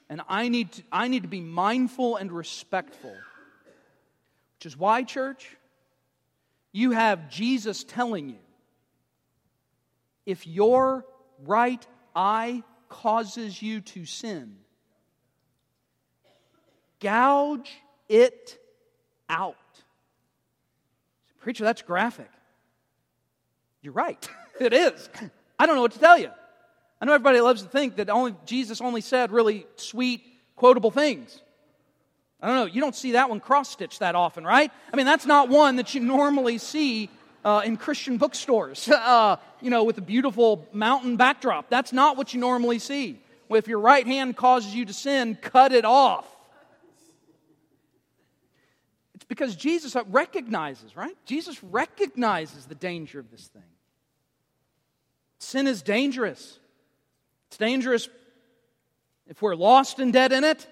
And 0.09 0.21
I 0.27 0.47
need, 0.47 0.71
to, 0.73 0.83
I 0.91 1.07
need 1.07 1.23
to 1.23 1.27
be 1.27 1.41
mindful 1.41 2.17
and 2.17 2.31
respectful. 2.31 3.15
Which 4.57 4.65
is 4.65 4.77
why, 4.77 5.03
church, 5.03 5.55
you 6.71 6.91
have 6.91 7.29
Jesus 7.29 7.83
telling 7.83 8.29
you 8.29 8.39
if 10.25 10.45
your 10.45 11.05
right 11.45 11.85
eye 12.15 12.63
causes 12.89 13.61
you 13.61 13.81
to 13.81 14.05
sin, 14.05 14.57
gouge 16.99 17.71
it 18.09 18.57
out. 19.29 19.55
Preacher, 21.39 21.63
that's 21.63 21.81
graphic. 21.81 22.29
You're 23.81 23.93
right. 23.93 24.27
it 24.59 24.73
is. 24.73 25.09
I 25.59 25.65
don't 25.65 25.75
know 25.75 25.81
what 25.81 25.93
to 25.93 25.99
tell 25.99 26.17
you. 26.17 26.31
I 26.99 27.05
know 27.05 27.13
everybody 27.13 27.39
loves 27.39 27.61
to 27.63 27.69
think 27.69 27.97
that 27.97 28.09
only 28.09 28.35
Jesus 28.45 28.81
only 28.81 29.01
said 29.01 29.31
really 29.31 29.65
sweet, 29.75 30.23
quotable 30.55 30.91
things. 30.91 31.41
I 32.41 32.47
don't 32.47 32.55
know. 32.55 32.65
You 32.65 32.81
don't 32.81 32.95
see 32.95 33.13
that 33.13 33.29
one 33.29 33.39
cross 33.39 33.69
stitched 33.69 33.99
that 33.99 34.15
often, 34.15 34.43
right? 34.43 34.71
I 34.91 34.95
mean, 34.95 35.05
that's 35.05 35.25
not 35.25 35.49
one 35.49 35.77
that 35.77 35.95
you 35.95 36.01
normally 36.01 36.57
see 36.57 37.09
uh, 37.45 37.61
in 37.65 37.77
Christian 37.77 38.17
bookstores, 38.17 38.87
uh, 38.89 39.37
you 39.61 39.69
know, 39.69 39.83
with 39.83 39.97
a 39.97 40.01
beautiful 40.01 40.67
mountain 40.73 41.17
backdrop. 41.17 41.69
That's 41.69 41.93
not 41.93 42.17
what 42.17 42.33
you 42.33 42.39
normally 42.39 42.79
see. 42.79 43.21
If 43.49 43.67
your 43.67 43.79
right 43.79 44.05
hand 44.05 44.35
causes 44.35 44.75
you 44.75 44.85
to 44.85 44.93
sin, 44.93 45.37
cut 45.41 45.71
it 45.71 45.85
off 45.85 46.27
because 49.27 49.55
Jesus 49.55 49.95
recognizes, 50.09 50.95
right? 50.95 51.15
Jesus 51.25 51.61
recognizes 51.63 52.65
the 52.65 52.75
danger 52.75 53.19
of 53.19 53.29
this 53.29 53.47
thing. 53.47 53.61
Sin 55.39 55.67
is 55.67 55.81
dangerous. 55.81 56.59
It's 57.47 57.57
dangerous 57.57 58.09
if 59.27 59.41
we're 59.41 59.55
lost 59.55 59.99
and 59.99 60.13
dead 60.13 60.31
in 60.31 60.43
it. 60.43 60.65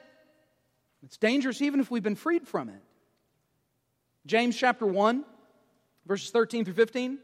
It's 1.03 1.17
dangerous 1.17 1.61
even 1.61 1.79
if 1.79 1.91
we've 1.91 2.03
been 2.03 2.15
freed 2.15 2.47
from 2.47 2.69
it. 2.69 2.81
James 4.25 4.57
chapter 4.57 4.85
1, 4.85 5.23
verses 6.05 6.31
13 6.31 6.65
through 6.65 6.73
15. 6.73 7.19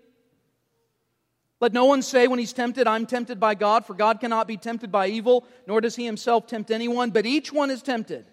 Let 1.60 1.74
no 1.74 1.86
one 1.86 2.02
say 2.02 2.28
when 2.28 2.39
he's 2.39 2.54
tempted, 2.54 2.88
I'm 2.88 3.06
tempted 3.06 3.39
by 3.39 3.56
God, 3.56 3.86
for 3.86 3.94
God 3.94 4.20
cannot 4.20 4.48
be 4.48 4.58
tempted 4.58 4.91
by 4.91 5.08
evil, 5.08 5.46
nor 5.67 5.80
does 5.80 5.96
he 5.96 6.06
himself 6.06 6.48
tempt 6.48 6.72
anyone, 6.72 7.12
but 7.12 7.26
each 7.26 7.54
one 7.54 7.72
is 7.72 7.82
tempted 7.82 8.26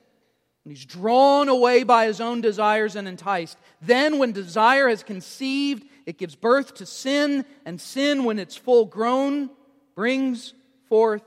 he's 0.70 0.84
drawn 0.84 1.48
away 1.48 1.82
by 1.82 2.06
his 2.06 2.20
own 2.20 2.40
desires 2.40 2.96
and 2.96 3.06
enticed. 3.06 3.56
Then, 3.80 4.18
when 4.18 4.32
desire 4.32 4.88
has 4.88 5.02
conceived, 5.02 5.84
it 6.06 6.18
gives 6.18 6.34
birth 6.34 6.74
to 6.74 6.86
sin, 6.86 7.44
and 7.64 7.80
sin, 7.80 8.24
when 8.24 8.38
it's 8.38 8.56
full 8.56 8.84
grown, 8.84 9.50
brings 9.94 10.54
forth 10.88 11.22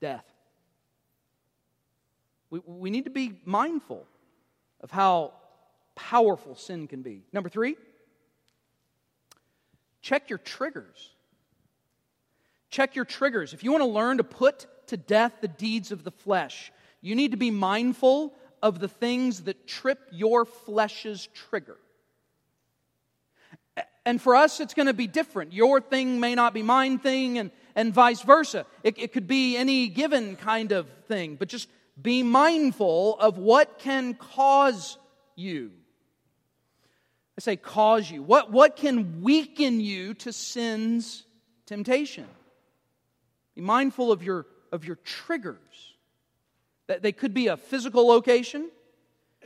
death. 0.00 0.24
We, 2.50 2.60
we 2.64 2.90
need 2.90 3.04
to 3.04 3.10
be 3.10 3.40
mindful 3.44 4.06
of 4.80 4.90
how 4.90 5.32
powerful 5.94 6.54
sin 6.54 6.86
can 6.86 7.02
be. 7.02 7.22
Number 7.32 7.48
three, 7.48 7.76
check 10.00 10.30
your 10.30 10.38
triggers. 10.38 11.10
Check 12.70 12.94
your 12.94 13.04
triggers. 13.04 13.52
If 13.52 13.64
you 13.64 13.72
want 13.72 13.82
to 13.82 13.88
learn 13.88 14.18
to 14.18 14.24
put 14.24 14.66
to 14.88 14.96
death 14.96 15.32
the 15.40 15.48
deeds 15.48 15.92
of 15.92 16.04
the 16.04 16.10
flesh, 16.10 16.70
you 17.00 17.14
need 17.14 17.30
to 17.32 17.36
be 17.36 17.50
mindful 17.50 18.34
of 18.62 18.80
the 18.80 18.88
things 18.88 19.42
that 19.42 19.66
trip 19.66 19.98
your 20.10 20.44
flesh's 20.44 21.28
trigger. 21.34 21.76
And 24.04 24.20
for 24.20 24.34
us, 24.34 24.60
it's 24.60 24.74
going 24.74 24.86
to 24.86 24.94
be 24.94 25.06
different. 25.06 25.52
Your 25.52 25.80
thing 25.80 26.18
may 26.18 26.34
not 26.34 26.54
be 26.54 26.62
mine 26.62 26.98
thing, 26.98 27.38
and, 27.38 27.50
and 27.74 27.92
vice 27.92 28.22
versa. 28.22 28.64
It, 28.82 28.98
it 28.98 29.12
could 29.12 29.26
be 29.26 29.56
any 29.56 29.88
given 29.88 30.36
kind 30.36 30.72
of 30.72 30.88
thing, 31.06 31.36
but 31.36 31.48
just 31.48 31.68
be 32.00 32.22
mindful 32.22 33.18
of 33.18 33.38
what 33.38 33.78
can 33.78 34.14
cause 34.14 34.96
you. 35.36 35.72
I 37.36 37.40
say 37.40 37.56
cause 37.56 38.10
you. 38.10 38.22
What, 38.22 38.50
what 38.50 38.76
can 38.76 39.20
weaken 39.22 39.78
you 39.78 40.14
to 40.14 40.32
sin's 40.32 41.24
temptation? 41.66 42.26
Be 43.54 43.60
mindful 43.60 44.10
of 44.10 44.22
your, 44.22 44.46
of 44.72 44.84
your 44.84 44.96
triggers. 44.96 45.87
They 46.88 47.12
could 47.12 47.34
be 47.34 47.48
a 47.48 47.56
physical 47.56 48.06
location, 48.06 48.70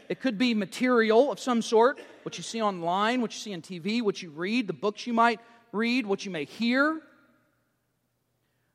it 0.08 0.20
could 0.20 0.38
be 0.38 0.54
material 0.54 1.32
of 1.32 1.40
some 1.40 1.60
sort, 1.60 2.00
what 2.22 2.38
you 2.38 2.44
see 2.44 2.62
online, 2.62 3.20
what 3.20 3.32
you 3.32 3.38
see 3.38 3.52
on 3.54 3.62
TV, 3.62 4.00
what 4.00 4.22
you 4.22 4.30
read, 4.30 4.66
the 4.66 4.72
books 4.72 5.06
you 5.06 5.12
might 5.12 5.40
read, 5.72 6.06
what 6.06 6.24
you 6.24 6.30
may 6.30 6.44
hear. 6.44 7.00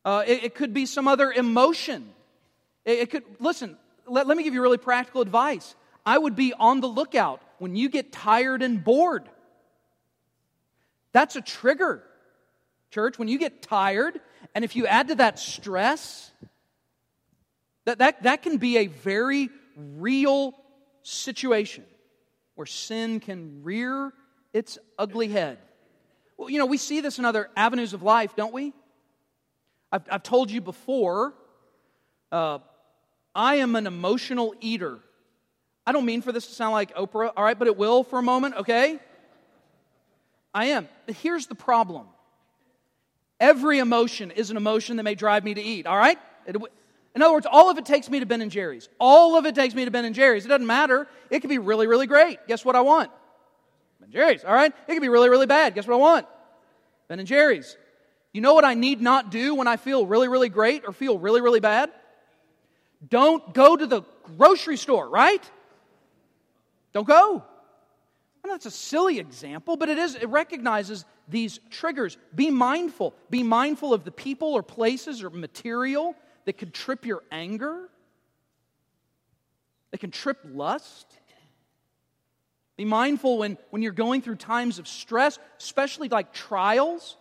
Uh, 0.04 0.24
it, 0.26 0.46
it, 0.46 0.56
could 0.56 0.74
be 0.74 0.86
some 0.86 1.08
other 1.08 1.32
emotion. 1.32 2.10
It, 2.86 3.00
it 3.00 3.10
could, 3.12 3.24
listen, 3.40 3.78
let, 4.08 4.26
let 4.26 4.38
me 4.38 4.44
give 4.44 4.54
you 4.54 4.62
really 4.62 4.78
practical 4.78 5.22
advice. 5.22 5.76
I 6.06 6.18
would 6.18 6.36
be 6.36 6.54
on 6.54 6.80
the 6.80 6.88
lookout 6.88 7.42
when 7.60 7.76
you 7.76 7.90
get 7.90 8.12
tired 8.12 8.62
and 8.62 8.84
bored. 8.84 9.30
That's 11.12 11.36
a 11.36 11.42
trigger, 11.42 12.04
church. 12.92 13.20
When 13.20 13.28
you 13.28 13.38
get 13.38 13.62
tired, 13.62 14.20
and 14.56 14.64
if 14.64 14.76
you 14.76 14.88
add 14.88 15.10
to 15.10 15.16
that 15.16 15.40
stress, 15.40 16.32
that, 17.88 18.00
that, 18.00 18.24
that 18.24 18.42
can 18.42 18.58
be 18.58 18.80
a 18.80 18.88
very 18.88 19.50
real 19.78 20.54
situation 21.04 21.86
where 22.56 22.66
sin 22.66 23.22
can 23.22 23.64
rear 23.64 24.12
its 24.52 24.78
ugly 25.00 25.30
head. 25.30 25.58
Well, 26.36 26.50
you 26.50 26.60
know, 26.60 26.66
we 26.66 26.78
see 26.78 27.00
this 27.00 27.18
in 27.18 27.24
other 27.24 27.50
avenues 27.56 27.94
of 27.94 28.04
life, 28.04 28.36
don't 28.36 28.52
we? 28.52 28.74
I've, 29.90 30.04
I've 30.12 30.24
told 30.24 30.52
you 30.52 30.60
before, 30.60 31.34
uh, 32.30 32.60
I 33.34 33.56
am 33.56 33.78
an 33.78 33.88
emotional 33.88 34.54
eater. 34.60 35.00
I 35.86 35.94
don't 35.94 36.06
mean 36.06 36.22
for 36.22 36.34
this 36.34 36.46
to 36.48 36.54
sound 36.54 36.74
like 36.74 36.94
Oprah, 36.94 37.32
all 37.38 37.44
right, 37.46 37.58
but 37.58 37.70
it 37.70 37.78
will 37.78 38.04
for 38.04 38.20
a 38.20 38.24
moment, 38.24 38.56
okay? 38.56 39.00
I 40.54 40.66
am. 40.66 40.90
But 41.06 41.16
here's 41.16 41.48
the 41.48 41.56
problem 41.56 42.06
every 43.40 43.80
emotion 43.80 44.32
is 44.32 44.52
an 44.52 44.58
emotion 44.58 44.98
that 44.98 45.04
may 45.04 45.16
drive 45.16 45.46
me 45.46 45.54
to 45.54 45.62
eat, 45.62 45.88
all 45.88 45.98
right? 45.98 46.20
It, 46.46 46.58
in 47.18 47.24
other 47.24 47.34
words, 47.34 47.48
all 47.50 47.72
of 47.72 47.80
it 47.80 47.86
takes 47.86 48.12
me 48.12 48.20
to 48.20 48.28
Ben 48.28 48.44
and 48.44 48.52
Jerry's. 48.52 48.90
All 49.00 49.40
of 49.40 49.48
it 49.48 49.56
takes 49.56 49.74
me 49.74 49.86
to 49.86 49.90
Ben 49.90 50.06
and 50.06 50.14
Jerry's. 50.14 50.46
It 50.46 50.50
doesn't 50.50 50.68
matter. 50.68 51.08
It 51.32 51.40
could 51.40 51.50
be 51.50 51.58
really, 51.58 51.88
really 51.88 52.06
great. 52.06 52.38
Guess 52.48 52.64
what 52.64 52.76
I 52.76 52.82
want? 52.82 53.10
Ben 54.00 54.06
and 54.06 54.14
Jerry's, 54.14 54.44
all 54.44 54.54
right? 54.54 54.72
It 54.88 54.94
could 54.94 55.02
be 55.02 55.10
really, 55.10 55.28
really 55.28 55.48
bad. 55.48 55.74
Guess 55.74 55.88
what 55.88 55.96
I 55.96 55.98
want? 55.98 56.28
Ben 57.08 57.18
and 57.18 57.28
Jerry's. 57.28 57.76
You 58.34 58.42
know 58.42 58.54
what 58.54 58.66
I 58.66 58.76
need 58.76 59.02
not 59.02 59.32
do 59.32 59.56
when 59.56 59.68
I 59.68 59.78
feel 59.78 60.06
really, 60.06 60.28
really 60.28 60.50
great 60.50 60.84
or 60.86 60.94
feel 60.94 61.18
really, 61.18 61.42
really 61.42 61.60
bad? 61.60 61.90
Don't 63.10 63.52
go 63.52 63.76
to 63.76 63.88
the 63.88 64.04
grocery 64.38 64.78
store, 64.78 65.10
right? 65.10 65.42
Don't 66.94 67.08
go. 67.08 67.44
I 68.46 68.48
know 68.48 68.54
it's 68.54 68.68
a 68.68 68.72
silly 68.72 69.18
example, 69.18 69.76
but 69.76 69.90
it 69.90 69.98
is, 69.98 70.14
it 70.14 70.30
recognizes 70.30 71.04
these 71.28 71.60
triggers. 71.72 72.16
Be 72.36 72.52
mindful. 72.52 73.16
Be 73.32 73.42
mindful 73.42 73.92
of 73.92 74.04
the 74.04 74.12
people 74.12 74.54
or 74.54 74.62
places 74.62 75.24
or 75.24 75.32
material 75.32 76.16
that 76.48 76.58
could 76.58 76.74
trip 76.74 77.06
your 77.06 77.24
anger, 77.30 77.90
that 79.92 79.98
can 79.98 80.12
trip 80.12 80.38
lust. 80.46 81.06
Be 82.78 82.86
mindful 82.86 83.38
when, 83.38 83.58
when 83.70 83.82
you're 83.82 83.92
going 83.92 84.22
through 84.22 84.38
times 84.38 84.80
of 84.80 84.88
stress, 84.88 85.40
especially 85.60 86.08
like 86.08 86.32
trials, 86.32 87.18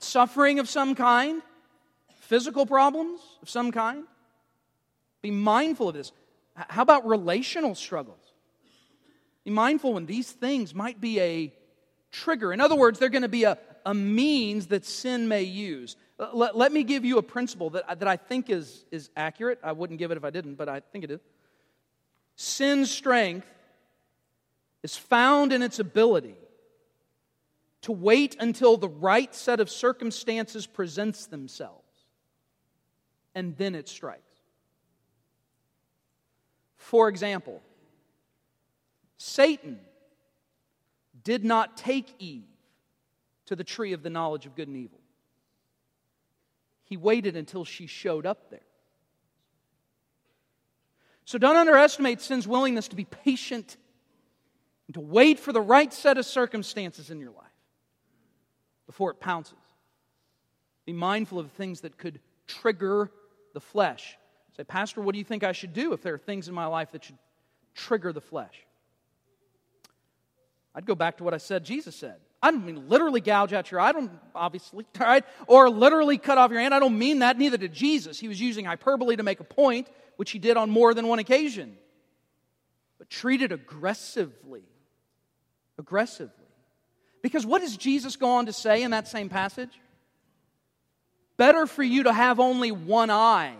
suffering 0.00 0.58
of 0.58 0.68
some 0.68 0.96
kind, 0.96 1.40
physical 2.22 2.66
problems 2.66 3.20
of 3.42 3.48
some 3.48 3.70
kind. 3.70 4.04
Be 5.22 5.30
mindful 5.30 5.90
of 5.90 5.94
this. 5.94 6.10
How 6.56 6.82
about 6.82 7.06
relational 7.06 7.76
struggles? 7.76 8.34
Be 9.44 9.52
mindful 9.52 9.94
when 9.94 10.06
these 10.06 10.32
things 10.32 10.74
might 10.74 11.00
be 11.00 11.20
a 11.20 11.52
trigger. 12.10 12.52
In 12.52 12.60
other 12.60 12.74
words, 12.74 12.98
they're 12.98 13.08
going 13.08 13.22
to 13.22 13.28
be 13.28 13.44
a, 13.44 13.56
a 13.86 13.94
means 13.94 14.66
that 14.66 14.84
sin 14.84 15.28
may 15.28 15.42
use. 15.42 15.94
Uh, 16.22 16.28
let, 16.34 16.56
let 16.56 16.72
me 16.72 16.84
give 16.84 17.04
you 17.04 17.18
a 17.18 17.22
principle 17.22 17.70
that, 17.70 17.98
that 17.98 18.06
I 18.06 18.16
think 18.16 18.48
is, 18.48 18.84
is 18.92 19.10
accurate. 19.16 19.58
I 19.64 19.72
wouldn't 19.72 19.98
give 19.98 20.12
it 20.12 20.16
if 20.16 20.22
I 20.22 20.30
didn't, 20.30 20.54
but 20.54 20.68
I 20.68 20.78
think 20.78 21.02
it 21.02 21.10
is. 21.10 21.20
Sin's 22.36 22.92
strength 22.92 23.48
is 24.84 24.96
found 24.96 25.52
in 25.52 25.62
its 25.62 25.80
ability 25.80 26.36
to 27.82 27.90
wait 27.90 28.36
until 28.38 28.76
the 28.76 28.88
right 28.88 29.34
set 29.34 29.58
of 29.58 29.68
circumstances 29.68 30.64
presents 30.64 31.26
themselves, 31.26 31.82
and 33.34 33.56
then 33.56 33.74
it 33.74 33.88
strikes. 33.88 34.22
For 36.76 37.08
example, 37.08 37.60
Satan 39.18 39.80
did 41.24 41.44
not 41.44 41.76
take 41.76 42.14
Eve 42.20 42.44
to 43.46 43.56
the 43.56 43.64
tree 43.64 43.92
of 43.92 44.04
the 44.04 44.10
knowledge 44.10 44.46
of 44.46 44.54
good 44.54 44.68
and 44.68 44.76
evil. 44.76 45.01
He 46.84 46.96
waited 46.96 47.36
until 47.36 47.64
she 47.64 47.86
showed 47.86 48.26
up 48.26 48.50
there. 48.50 48.60
So 51.24 51.38
don't 51.38 51.56
underestimate 51.56 52.20
sin's 52.20 52.48
willingness 52.48 52.88
to 52.88 52.96
be 52.96 53.04
patient 53.04 53.76
and 54.88 54.94
to 54.94 55.00
wait 55.00 55.38
for 55.38 55.52
the 55.52 55.60
right 55.60 55.92
set 55.92 56.18
of 56.18 56.26
circumstances 56.26 57.10
in 57.10 57.20
your 57.20 57.30
life 57.30 57.46
before 58.86 59.10
it 59.10 59.20
pounces. 59.20 59.54
Be 60.84 60.92
mindful 60.92 61.38
of 61.38 61.50
things 61.52 61.82
that 61.82 61.96
could 61.96 62.20
trigger 62.46 63.10
the 63.54 63.60
flesh. 63.60 64.18
Say, 64.56 64.64
Pastor, 64.64 65.00
what 65.00 65.12
do 65.12 65.18
you 65.18 65.24
think 65.24 65.44
I 65.44 65.52
should 65.52 65.72
do 65.72 65.92
if 65.92 66.02
there 66.02 66.14
are 66.14 66.18
things 66.18 66.48
in 66.48 66.54
my 66.54 66.66
life 66.66 66.92
that 66.92 67.04
should 67.04 67.18
trigger 67.74 68.12
the 68.12 68.20
flesh? 68.20 68.66
I'd 70.74 70.86
go 70.86 70.94
back 70.94 71.18
to 71.18 71.24
what 71.24 71.34
I 71.34 71.38
said 71.38 71.64
Jesus 71.64 71.94
said. 71.94 72.20
I 72.42 72.50
don't 72.50 72.66
mean 72.66 72.88
literally 72.88 73.20
gouge 73.20 73.52
out 73.52 73.70
your 73.70 73.80
eye, 73.80 73.90
I 73.90 73.92
don't 73.92 74.10
obviously, 74.34 74.84
right? 74.98 75.24
Or 75.46 75.70
literally 75.70 76.18
cut 76.18 76.38
off 76.38 76.50
your 76.50 76.60
hand. 76.60 76.74
I 76.74 76.80
don't 76.80 76.98
mean 76.98 77.20
that, 77.20 77.38
neither 77.38 77.56
did 77.56 77.72
Jesus. 77.72 78.18
He 78.18 78.28
was 78.28 78.40
using 78.40 78.64
hyperbole 78.64 79.16
to 79.16 79.22
make 79.22 79.40
a 79.40 79.44
point, 79.44 79.88
which 80.16 80.32
he 80.32 80.38
did 80.38 80.56
on 80.56 80.68
more 80.68 80.92
than 80.92 81.06
one 81.06 81.20
occasion. 81.20 81.76
But 82.98 83.08
treat 83.08 83.42
it 83.42 83.52
aggressively. 83.52 84.64
Aggressively. 85.78 86.34
Because 87.22 87.46
what 87.46 87.60
does 87.60 87.76
Jesus 87.76 88.16
go 88.16 88.30
on 88.30 88.46
to 88.46 88.52
say 88.52 88.82
in 88.82 88.90
that 88.90 89.06
same 89.06 89.28
passage? 89.28 89.80
Better 91.36 91.66
for 91.66 91.82
you 91.82 92.04
to 92.04 92.12
have 92.12 92.40
only 92.40 92.72
one 92.72 93.10
eye 93.10 93.54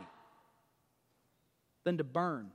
than 1.85 1.99
to 1.99 2.05
burn. 2.05 2.51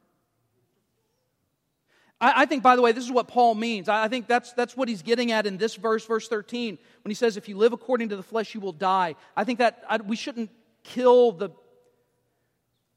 I, 2.20 2.44
I, 2.44 2.46
think, 2.46 2.64
by 2.64 2.76
the 2.76 2.82
way, 2.82 2.92
this 2.92 3.04
is 3.04 3.12
what 3.12 3.28
Paul 3.28 3.56
means. 3.56 3.90
I, 3.90 4.06
I 4.06 4.08
think 4.08 4.28
that's, 4.28 4.54
that's 4.54 4.76
what 4.76 4.90
he's 4.90 5.02
getting 5.02 5.32
at 5.32 5.46
in 5.46 5.58
this 5.58 5.76
verse, 5.76 6.06
verse 6.06 6.28
13, 6.28 6.78
when 7.04 7.10
he 7.10 7.16
says, 7.16 7.38
If 7.38 7.48
you 7.48 7.58
live 7.58 7.74
according 7.74 8.10
to 8.10 8.16
the 8.16 8.24
flesh, 8.24 8.54
you 8.54 8.62
will 8.62 8.74
die. 8.74 9.16
I 9.36 9.44
think 9.44 9.60
that 9.60 9.84
I, 9.88 9.98
we 9.98 10.16
shouldn't 10.16 10.50
kill 10.84 11.32
the, 11.32 11.50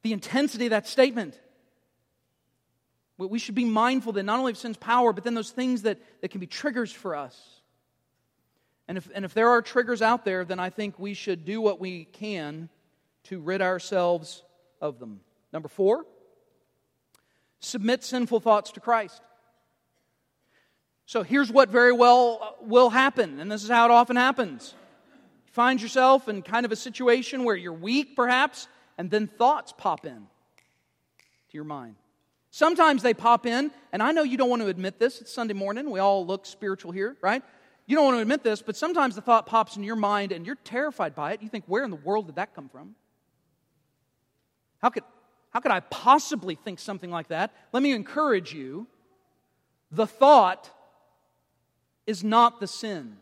the 0.03 0.13
intensity 0.13 0.67
of 0.67 0.71
that 0.71 0.89
statement. 0.89 1.39
We 3.19 3.39
should 3.39 3.55
be 3.55 3.67
mindful 3.67 4.13
that 4.15 4.23
not 4.23 4.39
only 4.39 4.53
of 4.53 4.57
sin's 4.57 4.79
power, 4.79 5.13
but 5.13 5.25
then 5.25 5.35
those 5.35 5.51
things 5.51 5.83
that, 5.83 5.99
that 6.23 6.31
can 6.31 6.41
be 6.41 6.47
triggers 6.47 6.91
for 6.91 7.15
us. 7.15 7.39
And 8.89 8.97
if, 8.97 9.11
and 9.15 9.27
if 9.27 9.35
there 9.35 9.51
are 9.51 9.61
triggers 9.61 10.01
out 10.01 10.25
there, 10.25 10.45
then 10.45 10.59
I 10.59 10.71
think 10.71 10.99
we 10.99 11.13
should 11.13 11.45
do 11.45 11.61
what 11.61 11.79
we 11.79 12.07
can 12.07 12.71
to 13.25 13.39
rid 13.39 13.61
ourselves 13.61 14.43
of 14.81 14.99
them. 14.99 15.21
Number 15.53 15.69
four, 15.69 16.07
submit 17.61 18.03
sinful 18.03 18.41
thoughts 18.41 18.73
to 18.73 18.81
Christ. 18.81 19.21
So 21.07 21.23
here's 21.23 21.51
what 21.51 21.71
very 21.71 21.93
well 21.93 22.39
uh, 22.41 22.51
will 22.63 22.91
happen, 22.91 23.41
and 23.41 23.51
this 23.51 23.65
is 23.65 23.71
how 23.71 23.85
it 23.87 23.91
often 23.91 24.17
happens. 24.17 24.75
You 25.47 25.53
find 25.53 25.81
yourself 25.81 26.29
in 26.29 26.43
kind 26.43 26.65
of 26.65 26.73
a 26.73 26.77
situation 26.77 27.45
where 27.45 27.57
you're 27.57 27.73
weak, 27.73 28.15
perhaps, 28.15 28.69
and 28.97 29.11
then 29.11 29.27
thoughts 29.27 29.73
pop 29.77 30.07
in 30.07 30.19
to 30.19 31.53
your 31.53 31.65
mind. 31.65 31.97
Sometimes 32.53 33.03
they 33.03 33.15
pop 33.15 33.47
in, 33.47 33.71
and 33.93 34.03
I 34.03 34.13
know 34.13 34.23
you 34.23 34.37
don't 34.37 34.51
want 34.51 34.63
to 34.63 34.69
admit 34.69 34.99
this. 34.99 35.21
It's 35.21 35.33
Sunday 35.33 35.55
morning. 35.55 35.91
We 35.91 36.01
all 36.01 36.27
look 36.27 36.47
spiritual 36.47 36.93
here, 36.93 37.17
right? 37.23 37.43
You 37.87 37.97
don't 37.97 38.05
want 38.05 38.19
to 38.19 38.23
admit 38.23 38.45
this, 38.45 38.63
but 38.63 38.77
sometimes 38.77 39.17
the 39.17 39.21
thought 39.21 39.47
pops 39.47 39.77
in 39.77 39.83
your 39.83 39.97
mind 39.97 40.31
and 40.31 40.47
you're 40.47 40.59
terrified 40.63 41.15
by 41.15 41.33
it. 41.33 41.43
You 41.43 41.49
think, 41.49 41.65
where 41.67 41.83
in 41.83 41.91
the 41.91 41.97
world 41.97 42.27
did 42.27 42.37
that 42.37 42.55
come 42.55 42.69
from? 42.69 42.95
How 44.81 44.91
could, 44.91 45.03
how 45.51 45.61
could 45.61 45.73
I 45.73 45.81
possibly 45.81 46.55
think 46.55 46.79
something 46.79 47.11
like 47.11 47.29
that? 47.29 47.53
Let 47.73 47.83
me 47.83 47.93
encourage 47.93 48.55
you. 48.55 48.87
The 49.91 50.07
thought 50.07 50.71
is 52.07 52.23
not 52.23 52.61
the 52.61 52.67
sin. 52.67 53.17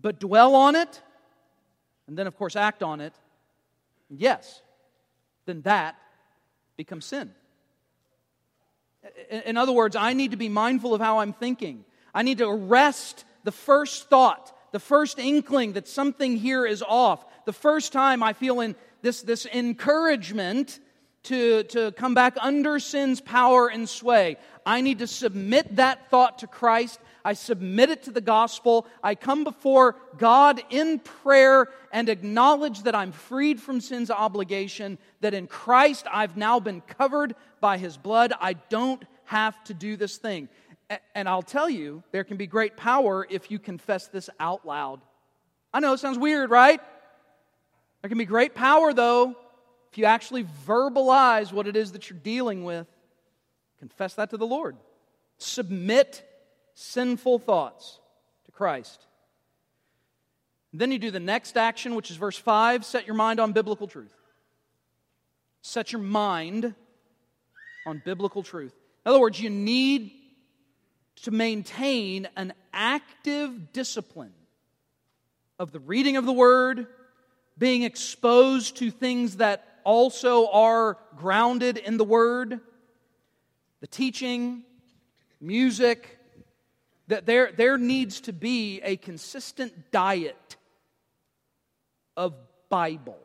But 0.00 0.18
dwell 0.18 0.54
on 0.54 0.74
it, 0.74 1.00
and 2.06 2.16
then, 2.16 2.26
of 2.26 2.36
course, 2.36 2.56
act 2.56 2.82
on 2.82 3.00
it. 3.00 3.14
Yes, 4.08 4.62
then 5.46 5.62
that 5.62 5.96
becomes 6.76 7.04
sin. 7.04 7.32
In 9.30 9.56
other 9.56 9.72
words, 9.72 9.96
I 9.96 10.12
need 10.12 10.32
to 10.32 10.36
be 10.36 10.48
mindful 10.48 10.94
of 10.94 11.00
how 11.00 11.18
I'm 11.18 11.32
thinking. 11.32 11.84
I 12.14 12.22
need 12.22 12.38
to 12.38 12.48
arrest 12.48 13.24
the 13.44 13.52
first 13.52 14.08
thought, 14.08 14.52
the 14.72 14.80
first 14.80 15.18
inkling 15.18 15.74
that 15.74 15.86
something 15.86 16.36
here 16.36 16.66
is 16.66 16.82
off. 16.82 17.24
The 17.44 17.52
first 17.52 17.92
time 17.92 18.22
I 18.22 18.32
feel 18.32 18.60
in 18.60 18.74
this, 19.02 19.22
this 19.22 19.46
encouragement 19.46 20.80
to, 21.24 21.62
to 21.64 21.92
come 21.92 22.14
back 22.14 22.36
under 22.40 22.78
sin's 22.80 23.20
power 23.20 23.68
and 23.68 23.88
sway. 23.88 24.36
I 24.66 24.80
need 24.80 24.98
to 25.00 25.06
submit 25.06 25.76
that 25.76 26.10
thought 26.10 26.38
to 26.38 26.46
Christ. 26.46 26.98
I 27.24 27.34
submit 27.34 27.90
it 27.90 28.04
to 28.04 28.10
the 28.10 28.20
gospel. 28.20 28.86
I 29.02 29.14
come 29.14 29.44
before 29.44 29.96
God 30.18 30.60
in 30.70 30.98
prayer 30.98 31.68
and 31.92 32.08
acknowledge 32.08 32.82
that 32.82 32.94
I'm 32.94 33.12
freed 33.12 33.60
from 33.60 33.80
sin's 33.80 34.10
obligation, 34.10 34.98
that 35.20 35.34
in 35.34 35.46
Christ 35.46 36.06
I've 36.12 36.36
now 36.36 36.58
been 36.58 36.80
covered 36.80 37.36
by 37.60 37.78
his 37.78 37.96
blood. 37.96 38.32
I 38.40 38.54
don't 38.54 39.04
have 39.26 39.62
to 39.64 39.74
do 39.74 39.96
this 39.96 40.16
thing. 40.16 40.48
And 41.14 41.28
I'll 41.28 41.42
tell 41.42 41.68
you, 41.68 42.02
there 42.12 42.24
can 42.24 42.36
be 42.36 42.46
great 42.46 42.76
power 42.76 43.26
if 43.28 43.50
you 43.50 43.58
confess 43.58 44.08
this 44.08 44.28
out 44.40 44.66
loud. 44.66 45.00
I 45.72 45.80
know 45.80 45.92
it 45.92 45.98
sounds 45.98 46.18
weird, 46.18 46.50
right? 46.50 46.80
There 48.02 48.08
can 48.08 48.18
be 48.18 48.24
great 48.24 48.54
power, 48.54 48.92
though, 48.92 49.36
if 49.90 49.98
you 49.98 50.04
actually 50.04 50.44
verbalize 50.66 51.52
what 51.52 51.66
it 51.66 51.76
is 51.76 51.92
that 51.92 52.10
you're 52.10 52.18
dealing 52.18 52.64
with. 52.64 52.86
Confess 53.78 54.14
that 54.14 54.30
to 54.30 54.36
the 54.36 54.46
Lord. 54.46 54.76
Submit 55.38 56.22
sinful 56.74 57.38
thoughts 57.38 58.00
to 58.46 58.52
Christ. 58.52 59.06
Then 60.72 60.90
you 60.90 60.98
do 60.98 61.10
the 61.10 61.20
next 61.20 61.56
action, 61.56 61.94
which 61.94 62.10
is 62.10 62.16
verse 62.16 62.36
5 62.36 62.84
set 62.84 63.06
your 63.06 63.16
mind 63.16 63.40
on 63.40 63.52
biblical 63.52 63.86
truth. 63.86 64.14
Set 65.60 65.92
your 65.92 66.02
mind 66.02 66.74
on 67.86 68.02
biblical 68.04 68.42
truth. 68.42 68.74
In 69.04 69.10
other 69.10 69.20
words, 69.20 69.40
you 69.40 69.50
need 69.50 70.12
to 71.16 71.30
maintain 71.30 72.28
an 72.36 72.52
active 72.72 73.72
discipline 73.72 74.32
of 75.58 75.72
the 75.72 75.80
reading 75.80 76.16
of 76.16 76.26
the 76.26 76.32
Word, 76.32 76.86
being 77.58 77.82
exposed 77.82 78.76
to 78.78 78.90
things 78.90 79.36
that 79.36 79.80
also 79.84 80.48
are 80.48 80.98
grounded 81.16 81.76
in 81.76 81.96
the 81.96 82.04
Word, 82.04 82.60
the 83.80 83.86
teaching, 83.86 84.62
music, 85.40 86.18
that 87.08 87.26
there, 87.26 87.52
there 87.52 87.78
needs 87.78 88.22
to 88.22 88.32
be 88.32 88.80
a 88.82 88.96
consistent 88.96 89.90
diet 89.90 90.56
of 92.16 92.34
Bible 92.68 93.18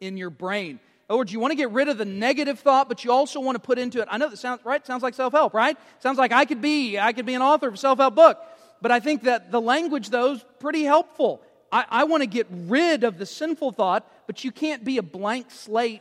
in 0.00 0.16
your 0.16 0.30
brain. 0.30 0.78
Other 1.12 1.18
words, 1.18 1.30
you 1.30 1.40
want 1.40 1.50
to 1.50 1.56
get 1.56 1.70
rid 1.72 1.88
of 1.88 1.98
the 1.98 2.06
negative 2.06 2.60
thought, 2.60 2.88
but 2.88 3.04
you 3.04 3.12
also 3.12 3.38
want 3.38 3.54
to 3.54 3.58
put 3.58 3.78
into 3.78 4.00
it. 4.00 4.08
I 4.10 4.16
know 4.16 4.30
that 4.30 4.38
sounds 4.38 4.64
right. 4.64 4.84
Sounds 4.86 5.02
like 5.02 5.12
self 5.12 5.34
help, 5.34 5.52
right? 5.52 5.76
Sounds 5.98 6.16
like 6.16 6.32
I 6.32 6.46
could 6.46 6.62
be. 6.62 6.98
I 6.98 7.12
could 7.12 7.26
be 7.26 7.34
an 7.34 7.42
author 7.42 7.68
of 7.68 7.74
a 7.74 7.76
self 7.76 7.98
help 7.98 8.14
book. 8.14 8.38
But 8.80 8.92
I 8.92 8.98
think 8.98 9.24
that 9.24 9.52
the 9.52 9.60
language, 9.60 10.08
though, 10.08 10.32
is 10.32 10.44
pretty 10.58 10.84
helpful. 10.84 11.42
I, 11.70 11.84
I 11.86 12.04
want 12.04 12.22
to 12.22 12.26
get 12.26 12.46
rid 12.50 13.04
of 13.04 13.18
the 13.18 13.26
sinful 13.26 13.72
thought, 13.72 14.10
but 14.26 14.42
you 14.42 14.52
can't 14.52 14.84
be 14.84 14.96
a 14.96 15.02
blank 15.02 15.50
slate. 15.50 16.00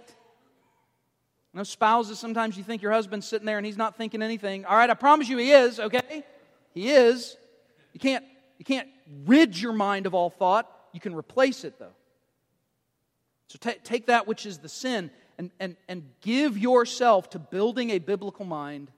You 1.54 1.58
know, 1.58 1.64
spouses, 1.64 2.18
sometimes 2.18 2.56
you 2.56 2.64
think 2.64 2.82
your 2.82 2.94
husband's 2.94 3.28
sitting 3.28 3.46
there 3.46 3.58
and 3.58 3.66
he's 3.66 3.76
not 3.76 3.98
thinking 3.98 4.22
anything. 4.22 4.64
All 4.64 4.78
right, 4.78 4.90
I 4.90 4.94
promise 4.94 5.28
you 5.28 5.38
he 5.38 5.52
is, 5.52 5.78
okay? 5.78 6.24
He 6.74 6.90
is. 6.90 7.36
You 7.92 8.00
can't, 8.00 8.24
you 8.58 8.64
can't 8.64 8.88
rid 9.26 9.60
your 9.60 9.74
mind 9.74 10.06
of 10.06 10.14
all 10.14 10.30
thought. 10.30 10.72
You 10.94 11.02
can 11.02 11.14
replace 11.14 11.66
it, 11.66 11.78
though. 11.80 11.92
So 13.52 13.58
t- 13.60 13.78
take 13.84 14.06
that 14.06 14.28
which 14.28 14.46
is 14.46 14.60
the 14.60 14.70
sin 14.70 15.12
and, 15.38 15.52
and, 15.60 15.76
and 15.90 16.04
give 16.22 16.58
yourself 16.58 17.32
to 17.32 17.40
building 17.40 17.90
a 17.90 18.00
biblical 18.00 18.46
mind. 18.46 18.90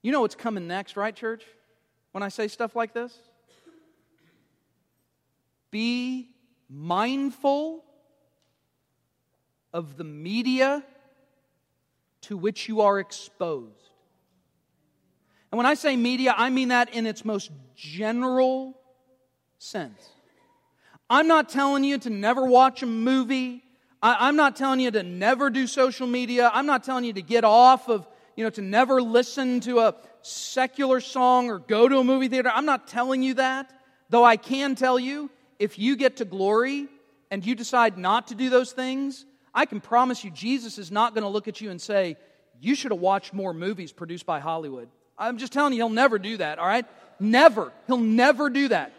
You 0.00 0.12
know 0.12 0.22
what's 0.22 0.34
coming 0.34 0.66
next, 0.66 0.96
right, 0.96 1.14
church? 1.14 1.44
When 2.12 2.22
I 2.22 2.30
say 2.30 2.48
stuff 2.48 2.74
like 2.74 2.94
this? 2.94 3.14
Be 5.70 6.30
mindful 6.70 7.84
of 9.74 9.98
the 9.98 10.04
media 10.04 10.82
to 12.22 12.38
which 12.38 12.66
you 12.66 12.80
are 12.80 12.98
exposed. 12.98 13.90
And 15.52 15.58
when 15.58 15.66
I 15.66 15.74
say 15.74 15.96
media, 15.96 16.34
I 16.34 16.48
mean 16.48 16.68
that 16.68 16.94
in 16.94 17.06
its 17.06 17.26
most 17.26 17.50
general 17.76 18.80
sense. 19.58 20.15
I'm 21.08 21.28
not 21.28 21.48
telling 21.48 21.84
you 21.84 21.98
to 21.98 22.10
never 22.10 22.44
watch 22.44 22.82
a 22.82 22.86
movie. 22.86 23.62
I, 24.02 24.28
am 24.28 24.36
not 24.36 24.56
telling 24.56 24.80
you 24.80 24.90
to 24.90 25.02
never 25.02 25.50
do 25.50 25.66
social 25.66 26.06
media. 26.06 26.50
I'm 26.52 26.66
not 26.66 26.82
telling 26.82 27.04
you 27.04 27.12
to 27.12 27.22
get 27.22 27.44
off 27.44 27.88
of, 27.88 28.06
you 28.34 28.42
know, 28.42 28.50
to 28.50 28.62
never 28.62 29.00
listen 29.00 29.60
to 29.60 29.80
a 29.80 29.94
secular 30.22 31.00
song 31.00 31.48
or 31.48 31.60
go 31.60 31.88
to 31.88 31.98
a 31.98 32.04
movie 32.04 32.28
theater. 32.28 32.50
I'm 32.52 32.66
not 32.66 32.88
telling 32.88 33.22
you 33.22 33.34
that. 33.34 33.70
Though 34.10 34.24
I 34.24 34.36
can 34.36 34.74
tell 34.74 34.98
you 34.98 35.30
if 35.58 35.78
you 35.78 35.96
get 35.96 36.18
to 36.18 36.24
glory 36.24 36.88
and 37.30 37.44
you 37.44 37.54
decide 37.54 37.96
not 37.96 38.28
to 38.28 38.34
do 38.34 38.50
those 38.50 38.72
things, 38.72 39.24
I 39.54 39.64
can 39.64 39.80
promise 39.80 40.24
you 40.24 40.30
Jesus 40.30 40.76
is 40.76 40.90
not 40.90 41.14
going 41.14 41.22
to 41.22 41.28
look 41.28 41.48
at 41.48 41.60
you 41.60 41.70
and 41.70 41.80
say, 41.80 42.16
You 42.60 42.74
should 42.74 42.90
have 42.90 43.00
watched 43.00 43.32
more 43.32 43.54
movies 43.54 43.92
produced 43.92 44.26
by 44.26 44.40
Hollywood. 44.40 44.88
I'm 45.18 45.38
just 45.38 45.52
telling 45.52 45.72
you, 45.72 45.78
he'll 45.78 45.88
never 45.88 46.18
do 46.18 46.36
that, 46.36 46.58
all 46.58 46.66
right? 46.66 46.84
Never. 47.18 47.72
He'll 47.86 47.96
never 47.96 48.50
do 48.50 48.68
that. 48.68 48.92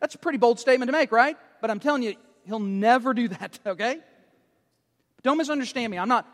That's 0.00 0.14
a 0.14 0.18
pretty 0.18 0.38
bold 0.38 0.60
statement 0.60 0.88
to 0.88 0.92
make, 0.92 1.10
right? 1.10 1.36
But 1.64 1.70
I'm 1.70 1.80
telling 1.80 2.02
you, 2.02 2.14
he'll 2.44 2.58
never 2.58 3.14
do 3.14 3.26
that, 3.26 3.58
okay? 3.66 3.98
Don't 5.22 5.38
misunderstand 5.38 5.90
me. 5.90 5.96
I'm 5.96 6.10
not, 6.10 6.28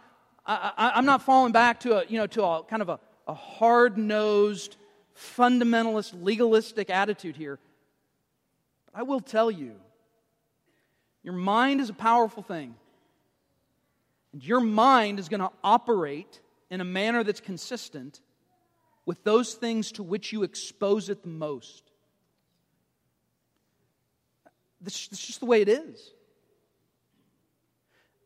I, 0.45 0.99
am 0.99 1.05
not 1.05 1.23
falling 1.23 1.53
back 1.53 1.79
to 1.81 2.01
a, 2.01 2.05
you 2.09 2.19
know, 2.19 2.27
to 2.27 2.43
a 2.43 2.65
kind 2.65 2.83
of 2.83 2.89
a, 2.89 2.99
a 3.29 3.35
hard 3.35 3.97
nosed, 3.97 4.77
fundamentalist, 5.17 6.21
legalistic 6.21 6.91
attitude 6.91 7.37
here. 7.37 7.61
I 8.93 9.05
will 9.05 9.21
tell 9.21 9.53
you, 9.53 9.77
your 11.23 11.35
mind 11.35 11.81
is 11.81 11.91
a 11.91 11.95
powerful 11.95 12.43
thing. 12.43 12.75
And 14.33 14.45
your 14.45 14.59
mind 14.59 15.21
is 15.21 15.29
going 15.29 15.43
to 15.43 15.53
operate 15.63 16.41
in 16.71 16.81
a 16.81 16.85
manner 16.85 17.23
that's 17.23 17.39
consistent 17.41 18.21
with 19.07 19.23
those 19.23 19.55
things 19.55 19.93
to 19.93 20.03
which 20.03 20.33
you 20.33 20.43
expose 20.43 21.09
it 21.09 21.23
the 21.23 21.29
most. 21.29 21.90
That's 24.81 25.09
just 25.09 25.41
the 25.41 25.47
way 25.47 25.61
it 25.61 25.69
is. 25.69 26.13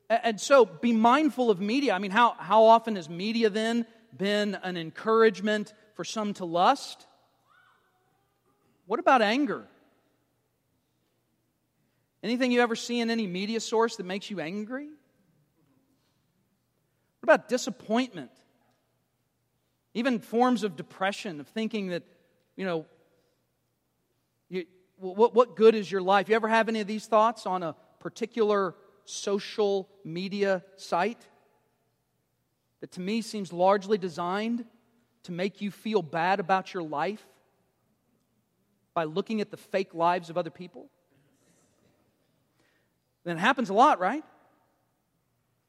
And 0.09 0.41
so 0.41 0.65
be 0.65 0.93
mindful 0.93 1.51
of 1.51 1.61
media. 1.61 1.95
I 1.95 1.99
mean, 1.99 2.11
how, 2.11 2.37
how 2.39 2.65
often 2.65 2.97
has 2.97 3.09
media 3.09 3.51
then 3.51 3.87
been 4.17 4.55
an 4.55 4.77
encouragement 4.77 5.73
for 5.95 6.05
some 6.05 6.35
to 6.35 6.45
lust? 6.45 7.07
What 8.87 9.01
about 9.01 9.23
anger? 9.23 9.67
Anything 12.23 12.53
you 12.53 12.61
ever 12.61 12.77
see 12.77 13.01
in 13.01 13.11
any 13.11 13.27
media 13.27 13.61
source 13.61 13.97
that 13.97 14.05
makes 14.05 14.31
you 14.31 14.41
angry? 14.41 14.87
What 14.87 14.95
about 17.23 17.49
disappointment? 17.49 18.31
Even 19.95 20.19
forms 20.19 20.65
of 20.65 20.77
depression, 20.77 21.41
of 21.41 21.49
thinking 21.49 21.89
that, 21.89 22.03
you 22.57 22.65
know, 22.65 22.87
what, 24.99 25.35
what 25.35 25.57
good 25.57 25.75
is 25.75 25.91
your 25.91 26.03
life? 26.03 26.29
You 26.29 26.37
ever 26.37 26.49
have 26.49 26.69
any 26.69 26.81
of 26.81 26.87
these 26.87 27.07
thoughts 27.07 27.47
on 27.47 27.63
a 27.63 27.75
particular 28.01 28.75
social 29.05 29.89
media 30.05 30.63
site 30.77 31.27
that 32.81 32.93
to 32.93 33.01
me 33.01 33.23
seems 33.23 33.53
largely 33.53 33.99
designed 33.99 34.65
to 35.25 35.33
make 35.33 35.61
you 35.61 35.71
feel 35.71 36.03
bad 36.03 36.41
about 36.41 36.75
your 36.75 36.83
life 36.83 37.25
by 38.93 39.05
looking 39.05 39.41
at 39.41 39.51
the 39.51 39.57
fake 39.57 39.95
lives 39.95 40.31
of 40.31 40.39
other 40.39 40.51
people? 40.51 40.87
Then 43.25 43.37
it 43.37 43.41
happens 43.41 43.71
a 43.71 43.75
lot, 43.75 43.99
right? 44.01 44.23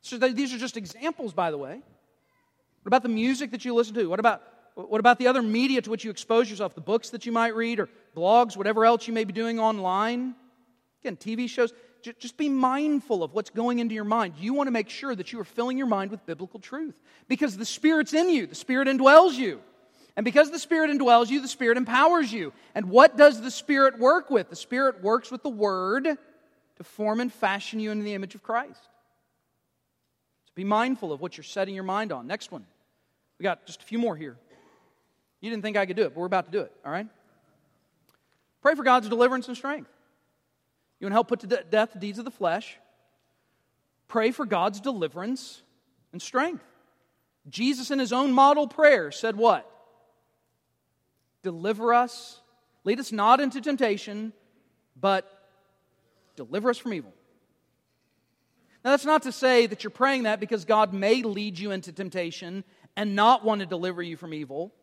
So 0.02 0.18
these 0.18 0.54
are 0.54 0.58
just 0.58 0.78
examples, 0.78 1.34
by 1.34 1.52
the 1.52 1.58
way. 1.58 1.76
What 1.76 2.88
about 2.88 3.02
the 3.02 3.10
music 3.10 3.52
that 3.52 3.66
you 3.66 3.74
listen 3.74 3.96
to? 3.96 4.06
What 4.08 4.20
about, 4.20 4.44
what 4.76 5.00
about 5.00 5.20
the 5.20 5.28
other 5.28 5.42
media 5.42 5.82
to 5.82 5.90
which 5.90 6.04
you 6.04 6.12
expose 6.12 6.50
yourself? 6.50 6.76
The 6.76 6.82
books 6.82 7.12
that 7.12 7.26
you 7.26 7.32
might 7.32 7.56
read 7.56 7.80
or 7.80 7.90
blogs, 8.16 8.58
whatever 8.58 8.86
else 8.86 9.08
you 9.08 9.14
may 9.14 9.24
be 9.24 9.34
doing 9.34 9.60
online? 9.60 10.36
Again, 11.02 11.16
TV 11.16 11.50
shows. 11.50 11.74
Just 12.20 12.38
be 12.38 12.50
mindful 12.50 13.24
of 13.24 13.34
what's 13.34 13.50
going 13.50 13.80
into 13.80 13.96
your 13.96 14.04
mind. 14.04 14.36
You 14.38 14.54
want 14.54 14.68
to 14.68 14.72
make 14.72 14.90
sure 14.90 15.16
that 15.16 15.32
you 15.32 15.40
are 15.40 15.46
filling 15.46 15.78
your 15.78 15.88
mind 15.88 16.12
with 16.12 16.26
biblical 16.26 16.60
truth 16.60 16.94
because 17.28 17.58
the 17.58 17.66
Spirit's 17.66 18.14
in 18.14 18.30
you, 18.30 18.46
the 18.46 18.54
Spirit 18.54 18.88
indwells 18.88 19.34
you. 19.34 19.62
And 20.18 20.24
because 20.24 20.52
the 20.52 20.60
Spirit 20.60 20.92
indwells 20.92 21.30
you, 21.30 21.42
the 21.42 21.48
Spirit 21.48 21.78
empowers 21.78 22.32
you. 22.32 22.54
And 22.74 22.90
what 22.90 23.18
does 23.18 23.42
the 23.42 23.52
Spirit 23.52 23.98
work 23.98 24.30
with? 24.30 24.50
The 24.50 24.56
Spirit 24.56 25.02
works 25.04 25.32
with 25.32 25.42
the 25.42 25.50
Word 25.50 26.06
to 26.06 26.84
form 26.84 27.20
and 27.22 27.34
fashion 27.34 27.80
you 27.80 27.92
into 27.92 28.04
the 28.04 28.14
image 28.14 28.36
of 28.36 28.44
Christ. 28.44 28.82
So 30.46 30.52
be 30.54 30.64
mindful 30.64 31.12
of 31.12 31.22
what 31.22 31.38
you're 31.38 31.44
setting 31.44 31.76
your 31.76 31.84
mind 31.84 32.12
on. 32.12 32.28
Next 32.28 32.52
one. 32.52 32.66
We 33.40 33.44
got 33.44 33.66
just 33.66 33.82
a 33.82 33.86
few 33.86 34.00
more 34.00 34.16
here. 34.16 34.38
You 35.46 35.52
didn't 35.52 35.62
think 35.62 35.78
I 35.78 35.86
could 35.86 35.96
do 35.96 36.02
it, 36.02 36.16
but 36.16 36.22
we're 36.22 36.26
about 36.26 36.46
to 36.48 36.52
do 36.52 36.62
it, 36.62 36.72
all 36.84 36.92
right? 36.92 37.08
Pray 38.64 38.74
for 38.74 38.82
God's 38.82 39.08
deliverance 39.08 39.48
and 39.48 39.56
strength. 39.56 39.92
You 41.00 41.06
want 41.06 41.12
to 41.12 41.16
help 41.18 41.28
put 41.28 41.42
to 41.42 41.64
death 41.70 41.94
the 41.94 42.00
deeds 42.00 42.18
of 42.18 42.26
the 42.26 42.32
flesh? 42.32 42.80
Pray 44.08 44.32
for 44.32 44.48
God's 44.48 44.80
deliverance 44.80 45.62
and 46.14 46.20
strength. 46.20 46.64
Jesus, 47.48 47.92
in 47.92 48.00
his 48.00 48.12
own 48.12 48.32
model 48.32 48.68
prayer, 48.68 49.12
said 49.12 49.36
what? 49.36 49.70
Deliver 51.44 51.94
us, 51.94 52.40
lead 52.84 53.00
us 53.00 53.12
not 53.12 53.40
into 53.40 53.62
temptation, 53.62 54.34
but 55.00 55.48
deliver 56.36 56.72
us 56.72 56.80
from 56.80 56.96
evil. 56.96 57.14
Now, 58.84 58.90
that's 58.90 59.06
not 59.06 59.22
to 59.22 59.32
say 59.32 59.68
that 59.68 59.84
you're 59.84 59.92
praying 59.92 60.24
that 60.24 60.40
because 60.40 60.66
God 60.66 60.92
may 60.92 61.22
lead 61.22 61.60
you 61.60 61.70
into 61.70 61.92
temptation 61.92 62.64
and 62.96 63.16
not 63.16 63.46
want 63.46 63.60
to 63.60 63.68
deliver 63.68 64.02
you 64.02 64.18
from 64.18 64.34
evil. 64.34 64.74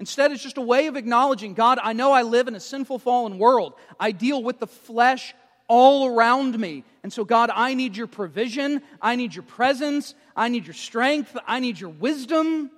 Instead, 0.00 0.30
it's 0.30 0.42
just 0.42 0.58
a 0.58 0.62
way 0.62 0.86
of 0.86 0.96
acknowledging 0.96 1.54
God, 1.54 1.78
I 1.82 1.92
know 1.92 2.12
I 2.12 2.22
live 2.22 2.46
in 2.46 2.54
a 2.54 2.60
sinful, 2.60 3.00
fallen 3.00 3.38
world. 3.38 3.74
I 3.98 4.12
deal 4.12 4.42
with 4.42 4.60
the 4.60 4.66
flesh 4.66 5.34
all 5.66 6.06
around 6.06 6.58
me. 6.58 6.84
And 7.02 7.12
so, 7.12 7.24
God, 7.24 7.50
I 7.52 7.74
need 7.74 7.96
your 7.96 8.06
provision. 8.06 8.82
I 9.02 9.16
need 9.16 9.34
your 9.34 9.42
presence. 9.42 10.14
I 10.36 10.48
need 10.48 10.66
your 10.66 10.74
strength. 10.74 11.36
I 11.46 11.58
need 11.58 11.80
your 11.80 11.90
wisdom. 11.90 12.70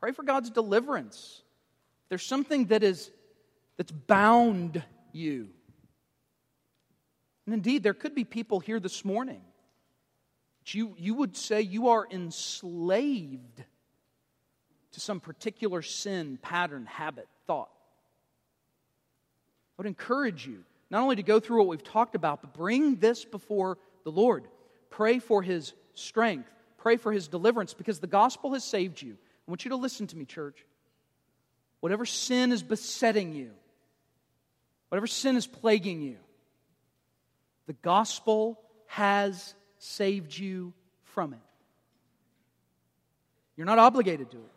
Pray 0.00 0.12
for 0.12 0.22
God's 0.22 0.50
deliverance. 0.50 1.42
There's 2.10 2.24
something 2.24 2.66
that 2.66 2.82
is 2.82 3.10
that's 3.76 3.90
bound 3.90 4.82
you. 5.12 5.48
And 7.46 7.54
indeed, 7.54 7.82
there 7.82 7.94
could 7.94 8.14
be 8.14 8.24
people 8.24 8.60
here 8.60 8.80
this 8.80 9.04
morning. 9.04 9.42
You, 10.66 10.94
you 10.98 11.14
would 11.14 11.36
say 11.36 11.60
you 11.60 11.88
are 11.88 12.06
enslaved 12.10 13.64
to 14.94 15.00
some 15.00 15.20
particular 15.20 15.82
sin, 15.82 16.38
pattern, 16.40 16.86
habit, 16.86 17.28
thought. 17.46 17.70
I 19.72 19.82
would 19.82 19.86
encourage 19.86 20.46
you 20.46 20.64
not 20.90 21.02
only 21.02 21.16
to 21.16 21.22
go 21.22 21.40
through 21.40 21.58
what 21.58 21.68
we've 21.68 21.82
talked 21.82 22.14
about, 22.14 22.40
but 22.40 22.54
bring 22.54 22.96
this 22.96 23.24
before 23.24 23.78
the 24.04 24.10
Lord. 24.10 24.44
Pray 24.90 25.18
for 25.18 25.42
His 25.42 25.72
strength, 25.94 26.48
pray 26.78 26.96
for 26.96 27.12
His 27.12 27.28
deliverance, 27.28 27.74
because 27.74 27.98
the 27.98 28.06
gospel 28.06 28.52
has 28.52 28.62
saved 28.62 29.02
you. 29.02 29.12
I 29.12 29.50
want 29.50 29.64
you 29.64 29.70
to 29.70 29.76
listen 29.76 30.06
to 30.06 30.16
me, 30.16 30.24
church. 30.24 30.64
Whatever 31.80 32.06
sin 32.06 32.52
is 32.52 32.62
besetting 32.62 33.34
you, 33.34 33.50
whatever 34.88 35.06
sin 35.06 35.36
is 35.36 35.46
plaguing 35.46 36.00
you, 36.00 36.16
the 37.66 37.72
gospel 37.74 38.60
has 38.86 39.54
saved 39.78 40.36
you 40.36 40.72
from 41.02 41.32
it. 41.32 41.40
You're 43.56 43.66
not 43.66 43.78
obligated 43.78 44.30
to 44.30 44.36
it. 44.36 44.53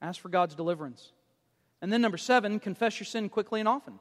Ask 0.00 0.20
for 0.20 0.28
God's 0.28 0.54
deliverance. 0.54 1.12
And 1.80 1.92
then, 1.92 2.00
number 2.00 2.18
seven, 2.18 2.58
confess 2.60 2.98
your 2.98 3.06
sin 3.06 3.28
quickly 3.28 3.60
and 3.60 3.68
often. 3.68 3.98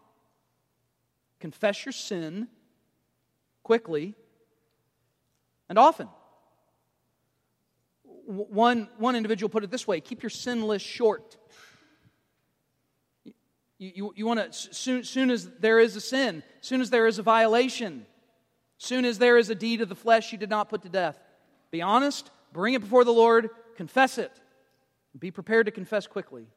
Confess 1.39 1.85
your 1.85 1.93
sin 1.93 2.47
quickly 3.63 4.15
and 5.69 5.77
often. 5.77 6.07
One, 8.25 8.89
one 8.97 9.15
individual 9.15 9.49
put 9.49 9.63
it 9.63 9.71
this 9.71 9.87
way 9.87 10.01
keep 10.01 10.23
your 10.23 10.29
sin 10.29 10.63
list 10.63 10.85
short. 10.85 11.37
You, 13.77 13.91
you, 13.95 14.13
you 14.15 14.25
want 14.25 14.51
to, 14.51 14.73
soon, 14.73 15.03
soon 15.03 15.29
as 15.29 15.49
there 15.59 15.79
is 15.79 15.95
a 15.95 16.01
sin, 16.01 16.41
soon 16.61 16.81
as 16.81 16.89
there 16.89 17.05
is 17.05 17.19
a 17.19 17.23
violation, 17.23 18.07
soon 18.79 19.05
as 19.05 19.19
there 19.19 19.37
is 19.37 19.51
a 19.51 19.55
deed 19.55 19.81
of 19.81 19.89
the 19.89 19.95
flesh 19.95 20.31
you 20.31 20.37
did 20.37 20.49
not 20.49 20.67
put 20.67 20.81
to 20.81 20.89
death, 20.89 21.19
be 21.69 21.81
honest, 21.81 22.31
bring 22.51 22.73
it 22.73 22.81
before 22.81 23.03
the 23.03 23.13
Lord, 23.13 23.49
confess 23.75 24.17
it, 24.17 24.31
be 25.19 25.31
prepared 25.31 25.65
to 25.65 25.71
confess 25.71 26.07
quickly. 26.07 26.47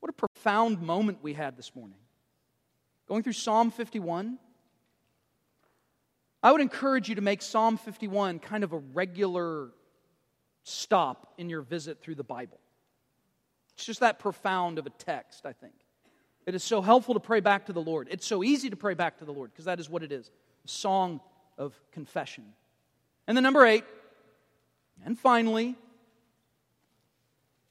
What 0.00 0.10
a 0.10 0.12
profound 0.12 0.80
moment 0.80 1.18
we 1.22 1.32
had 1.32 1.56
this 1.56 1.74
morning. 1.74 1.98
Going 3.08 3.22
through 3.22 3.34
Psalm 3.34 3.70
51. 3.70 4.38
I 6.42 6.52
would 6.52 6.60
encourage 6.60 7.08
you 7.08 7.16
to 7.16 7.20
make 7.22 7.42
Psalm 7.42 7.76
51 7.76 8.38
kind 8.38 8.62
of 8.62 8.72
a 8.72 8.78
regular 8.78 9.70
stop 10.62 11.32
in 11.38 11.48
your 11.48 11.62
visit 11.62 12.00
through 12.00 12.16
the 12.16 12.24
Bible. 12.24 12.58
It's 13.74 13.84
just 13.84 14.00
that 14.00 14.18
profound 14.18 14.78
of 14.78 14.86
a 14.86 14.90
text, 14.90 15.46
I 15.46 15.52
think. 15.52 15.74
It 16.46 16.54
is 16.54 16.62
so 16.62 16.80
helpful 16.80 17.14
to 17.14 17.20
pray 17.20 17.40
back 17.40 17.66
to 17.66 17.72
the 17.72 17.82
Lord. 17.82 18.08
It's 18.10 18.26
so 18.26 18.44
easy 18.44 18.70
to 18.70 18.76
pray 18.76 18.94
back 18.94 19.18
to 19.18 19.24
the 19.24 19.32
Lord 19.32 19.50
because 19.50 19.64
that 19.64 19.80
is 19.80 19.90
what 19.90 20.02
it 20.02 20.12
is 20.12 20.30
a 20.64 20.68
song 20.68 21.20
of 21.58 21.74
confession. 21.92 22.44
And 23.26 23.36
then, 23.36 23.42
number 23.42 23.64
eight, 23.64 23.84
and 25.04 25.18
finally, 25.18 25.74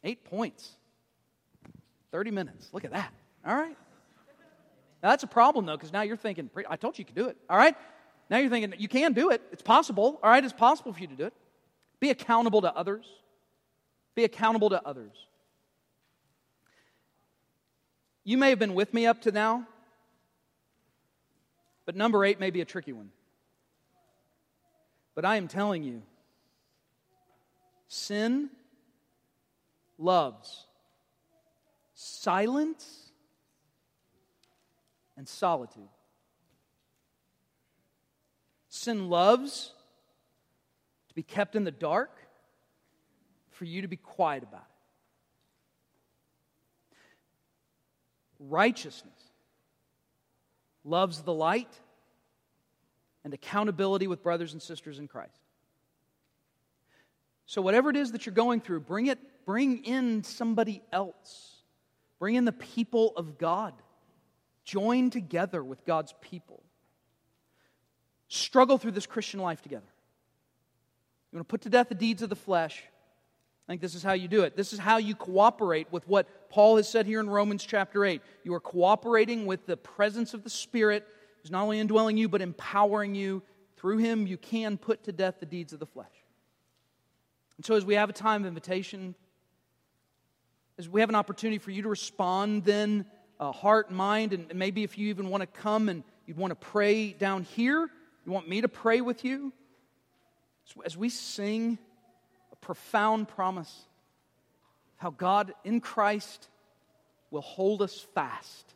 eight 0.05 0.23
points. 0.23 0.77
30 2.11 2.31
minutes. 2.31 2.69
Look 2.71 2.85
at 2.85 2.91
that. 2.91 3.11
All 3.45 3.55
right. 3.55 3.75
Now, 5.03 5.09
that's 5.09 5.23
a 5.23 5.27
problem, 5.27 5.65
though, 5.65 5.75
because 5.75 5.91
now 5.91 6.01
you're 6.01 6.15
thinking, 6.15 6.49
I 6.69 6.77
told 6.77 6.97
you 6.97 7.01
you 7.01 7.05
could 7.05 7.15
do 7.15 7.27
it. 7.27 7.37
All 7.49 7.57
right. 7.57 7.75
Now 8.29 8.37
you're 8.37 8.49
thinking, 8.49 8.73
you 8.79 8.87
can 8.87 9.13
do 9.13 9.31
it. 9.31 9.41
It's 9.51 9.61
possible. 9.61 10.19
All 10.23 10.29
right. 10.29 10.43
It's 10.43 10.53
possible 10.53 10.93
for 10.93 10.99
you 10.99 11.07
to 11.07 11.15
do 11.15 11.25
it. 11.25 11.33
Be 11.99 12.09
accountable 12.09 12.61
to 12.61 12.73
others. 12.73 13.05
Be 14.15 14.23
accountable 14.23 14.69
to 14.69 14.81
others. 14.87 15.11
You 18.23 18.37
may 18.37 18.49
have 18.49 18.59
been 18.59 18.73
with 18.73 18.93
me 18.93 19.05
up 19.05 19.21
to 19.21 19.31
now, 19.31 19.67
but 21.85 21.95
number 21.95 22.25
eight 22.25 22.39
may 22.39 22.49
be 22.49 22.61
a 22.61 22.65
tricky 22.65 22.91
one. 22.91 23.11
But 25.13 25.25
I 25.25 25.35
am 25.35 25.47
telling 25.47 25.83
you, 25.83 26.01
sin 27.87 28.49
loves 29.97 30.65
silence 31.93 33.11
and 35.17 35.27
solitude. 35.27 35.87
Sin 38.69 39.09
loves 39.09 39.71
to 41.07 41.15
be 41.15 41.23
kept 41.23 41.55
in 41.55 41.63
the 41.63 41.71
dark, 41.71 42.11
for 43.51 43.63
you 43.63 43.81
to 43.81 43.87
be 43.87 43.95
quiet 43.95 44.43
about 44.43 44.61
it. 44.61 44.75
righteousness, 48.49 49.13
loves 50.83 51.21
the 51.21 51.33
light, 51.33 51.79
and 53.23 53.33
accountability 53.33 54.07
with 54.07 54.21
brothers 54.21 54.53
and 54.53 54.61
sisters 54.61 54.99
in 54.99 55.07
Christ. 55.07 55.39
So, 57.47 57.61
whatever 57.61 57.89
it 57.89 57.95
is 57.95 58.11
that 58.11 58.25
you're 58.25 58.35
going 58.35 58.61
through, 58.61 58.81
bring 58.81 59.07
it, 59.07 59.19
bring 59.45 59.83
in 59.83 60.23
somebody 60.23 60.81
else. 60.91 61.61
Bring 62.19 62.35
in 62.35 62.45
the 62.45 62.51
people 62.51 63.13
of 63.15 63.37
God. 63.37 63.73
Join 64.63 65.09
together 65.09 65.63
with 65.63 65.85
God's 65.85 66.13
people. 66.21 66.63
Struggle 68.27 68.77
through 68.77 68.91
this 68.91 69.05
Christian 69.05 69.39
life 69.39 69.61
together. 69.61 69.85
You 71.31 71.37
want 71.37 71.47
to 71.47 71.51
put 71.51 71.61
to 71.61 71.69
death 71.69 71.89
the 71.89 71.95
deeds 71.95 72.21
of 72.21 72.29
the 72.29 72.35
flesh 72.35 72.83
I 73.67 73.71
think 73.71 73.81
this 73.81 73.95
is 73.95 74.03
how 74.03 74.13
you 74.13 74.27
do 74.27 74.43
it. 74.43 74.55
This 74.55 74.73
is 74.73 74.79
how 74.79 74.97
you 74.97 75.15
cooperate 75.15 75.91
with 75.91 76.07
what 76.07 76.49
Paul 76.51 76.77
has 76.77 76.87
said 76.87 77.07
here 77.07 77.19
in 77.19 77.27
Romans 77.27 77.65
chapter 77.65 78.05
8. 78.05 78.21
You 78.43 78.53
are 78.53 78.59
cooperating 78.59 79.47
with 79.47 79.65
the 79.65 79.75
presence 79.75 80.35
of 80.35 80.43
the 80.43 80.51
Spirit, 80.51 81.07
who's 81.41 81.49
not 81.49 81.63
only 81.63 81.79
indwelling 81.79 82.15
you, 82.15 82.29
but 82.29 82.43
empowering 82.43 83.15
you. 83.15 83.41
Through 83.77 83.97
him, 83.97 84.27
you 84.27 84.37
can 84.37 84.77
put 84.77 85.03
to 85.05 85.11
death 85.11 85.39
the 85.39 85.47
deeds 85.47 85.73
of 85.73 85.79
the 85.79 85.85
flesh. 85.87 86.13
And 87.57 87.65
so, 87.65 87.73
as 87.73 87.83
we 87.83 87.95
have 87.95 88.09
a 88.09 88.13
time 88.13 88.43
of 88.43 88.47
invitation, 88.47 89.15
as 90.77 90.89
we 90.89 90.99
have 91.01 91.09
an 91.09 91.15
opportunity 91.15 91.57
for 91.57 91.71
you 91.71 91.83
to 91.83 91.89
respond, 91.89 92.65
then 92.65 93.05
uh, 93.39 93.51
heart, 93.51 93.91
mind, 93.91 94.33
and 94.33 94.53
maybe 94.55 94.83
if 94.83 94.97
you 94.97 95.09
even 95.09 95.29
want 95.29 95.41
to 95.41 95.47
come 95.47 95.89
and 95.89 96.03
you'd 96.25 96.37
want 96.37 96.51
to 96.51 96.55
pray 96.55 97.11
down 97.13 97.43
here, 97.43 97.89
you 98.25 98.31
want 98.31 98.49
me 98.49 98.61
to 98.61 98.67
pray 98.67 99.01
with 99.01 99.23
you. 99.23 99.53
As 100.83 100.97
we 100.97 101.09
sing, 101.09 101.77
a 102.51 102.55
profound 102.55 103.27
promise 103.27 103.85
how 104.97 105.11
God 105.11 105.53
in 105.63 105.81
Christ 105.81 106.47
will 107.29 107.41
hold 107.41 107.81
us 107.81 108.05
fast. 108.15 108.73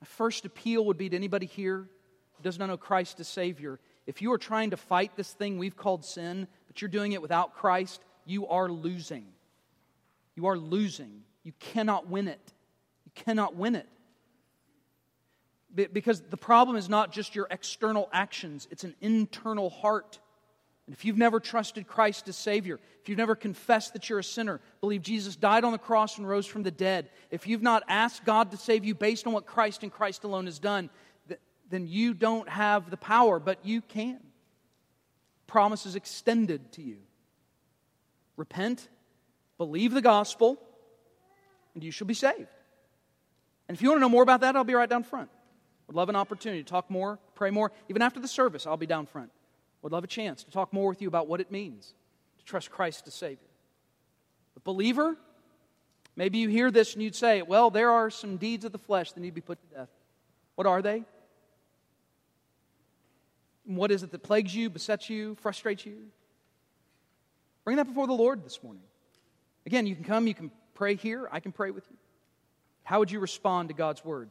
My 0.00 0.06
first 0.06 0.44
appeal 0.44 0.84
would 0.86 0.98
be 0.98 1.08
to 1.08 1.16
anybody 1.16 1.46
here 1.46 1.78
who 1.78 2.42
does 2.42 2.58
not 2.58 2.66
know 2.66 2.76
Christ 2.76 3.18
as 3.18 3.28
Savior. 3.28 3.80
If 4.06 4.22
you 4.22 4.32
are 4.32 4.38
trying 4.38 4.70
to 4.70 4.76
fight 4.76 5.16
this 5.16 5.32
thing 5.32 5.58
we've 5.58 5.76
called 5.76 6.04
sin, 6.04 6.46
but 6.68 6.80
you're 6.80 6.90
doing 6.90 7.12
it 7.12 7.22
without 7.22 7.54
Christ, 7.54 8.00
you 8.26 8.46
are 8.48 8.68
losing. 8.68 9.26
You 10.36 10.46
are 10.46 10.56
losing. 10.56 11.22
You 11.42 11.52
cannot 11.58 12.08
win 12.08 12.28
it. 12.28 12.52
You 13.04 13.12
cannot 13.14 13.56
win 13.56 13.74
it. 13.74 13.88
Because 15.92 16.20
the 16.20 16.36
problem 16.36 16.76
is 16.76 16.88
not 16.88 17.12
just 17.12 17.34
your 17.34 17.48
external 17.50 18.08
actions, 18.12 18.68
it's 18.70 18.84
an 18.84 18.94
internal 19.00 19.68
heart 19.68 20.20
and 20.86 20.94
if 20.94 21.04
you've 21.04 21.18
never 21.18 21.40
trusted 21.40 21.88
Christ 21.88 22.28
as 22.28 22.36
Savior, 22.36 22.78
if 23.02 23.08
you've 23.08 23.18
never 23.18 23.34
confessed 23.34 23.92
that 23.94 24.08
you're 24.08 24.20
a 24.20 24.24
sinner, 24.24 24.60
believe 24.80 25.02
Jesus 25.02 25.34
died 25.34 25.64
on 25.64 25.72
the 25.72 25.78
cross 25.78 26.16
and 26.16 26.28
rose 26.28 26.46
from 26.46 26.62
the 26.62 26.70
dead, 26.70 27.10
if 27.30 27.46
you've 27.48 27.62
not 27.62 27.82
asked 27.88 28.24
God 28.24 28.52
to 28.52 28.56
save 28.56 28.84
you 28.84 28.94
based 28.94 29.26
on 29.26 29.32
what 29.32 29.46
Christ 29.46 29.82
and 29.82 29.90
Christ 29.90 30.22
alone 30.22 30.46
has 30.46 30.60
done, 30.60 30.88
then 31.68 31.88
you 31.88 32.14
don't 32.14 32.48
have 32.48 32.90
the 32.90 32.96
power, 32.96 33.40
but 33.40 33.66
you 33.66 33.80
can. 33.80 34.20
Promise 35.48 35.86
is 35.86 35.96
extended 35.96 36.70
to 36.72 36.82
you. 36.82 36.98
Repent, 38.36 38.88
believe 39.58 39.92
the 39.92 40.02
gospel, 40.02 40.58
and 41.74 41.82
you 41.82 41.90
shall 41.90 42.06
be 42.06 42.14
saved. 42.14 42.48
And 43.68 43.76
if 43.76 43.82
you 43.82 43.88
want 43.88 43.98
to 43.98 44.00
know 44.00 44.08
more 44.08 44.22
about 44.22 44.40
that, 44.42 44.56
I'll 44.56 44.64
be 44.64 44.74
right 44.74 44.88
down 44.88 45.02
front. 45.02 45.28
Would 45.86 45.96
love 45.96 46.08
an 46.08 46.16
opportunity 46.16 46.62
to 46.62 46.68
talk 46.68 46.90
more, 46.90 47.18
pray 47.34 47.50
more. 47.50 47.72
Even 47.88 48.02
after 48.02 48.20
the 48.20 48.28
service, 48.28 48.66
I'll 48.66 48.76
be 48.76 48.86
down 48.86 49.06
front. 49.06 49.30
Would 49.82 49.92
love 49.92 50.04
a 50.04 50.08
chance 50.08 50.42
to 50.44 50.50
talk 50.50 50.72
more 50.72 50.88
with 50.88 51.00
you 51.00 51.08
about 51.08 51.28
what 51.28 51.40
it 51.40 51.50
means 51.50 51.94
to 52.38 52.44
trust 52.44 52.70
Christ 52.70 53.06
as 53.06 53.14
Savior. 53.14 53.38
But, 54.54 54.64
believer, 54.64 55.16
maybe 56.16 56.38
you 56.38 56.48
hear 56.48 56.70
this 56.70 56.94
and 56.94 57.02
you'd 57.02 57.14
say, 57.14 57.42
well, 57.42 57.70
there 57.70 57.90
are 57.90 58.10
some 58.10 58.36
deeds 58.36 58.64
of 58.64 58.72
the 58.72 58.78
flesh 58.78 59.12
that 59.12 59.20
need 59.20 59.28
to 59.28 59.34
be 59.34 59.40
put 59.40 59.60
to 59.60 59.76
death. 59.76 59.90
What 60.54 60.66
are 60.66 60.82
they? 60.82 61.04
What 63.64 63.90
is 63.90 64.02
it 64.02 64.10
that 64.12 64.22
plagues 64.22 64.54
you, 64.54 64.70
besets 64.70 65.10
you, 65.10 65.34
frustrates 65.36 65.84
you? 65.84 65.96
Bring 67.64 67.76
that 67.76 67.86
before 67.86 68.06
the 68.06 68.12
Lord 68.12 68.44
this 68.44 68.62
morning. 68.62 68.82
Again, 69.66 69.86
you 69.88 69.96
can 69.96 70.04
come, 70.04 70.28
you 70.28 70.34
can 70.34 70.52
pray 70.74 70.94
here, 70.94 71.28
I 71.32 71.40
can 71.40 71.50
pray 71.50 71.72
with 71.72 71.84
you. 71.90 71.96
How 72.84 73.00
would 73.00 73.10
you 73.10 73.18
respond 73.18 73.68
to 73.70 73.74
God's 73.74 74.04
word? 74.04 74.30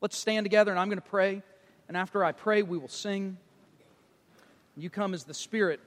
Let's 0.00 0.18
stand 0.18 0.44
together 0.44 0.72
and 0.72 0.80
I'm 0.80 0.88
going 0.88 1.00
to 1.00 1.08
pray. 1.08 1.42
And 1.86 1.96
after 1.96 2.24
I 2.24 2.32
pray, 2.32 2.62
we 2.62 2.76
will 2.76 2.88
sing. 2.88 3.36
You 4.76 4.90
come 4.90 5.14
as 5.14 5.22
the 5.22 5.34
Spirit 5.34 5.78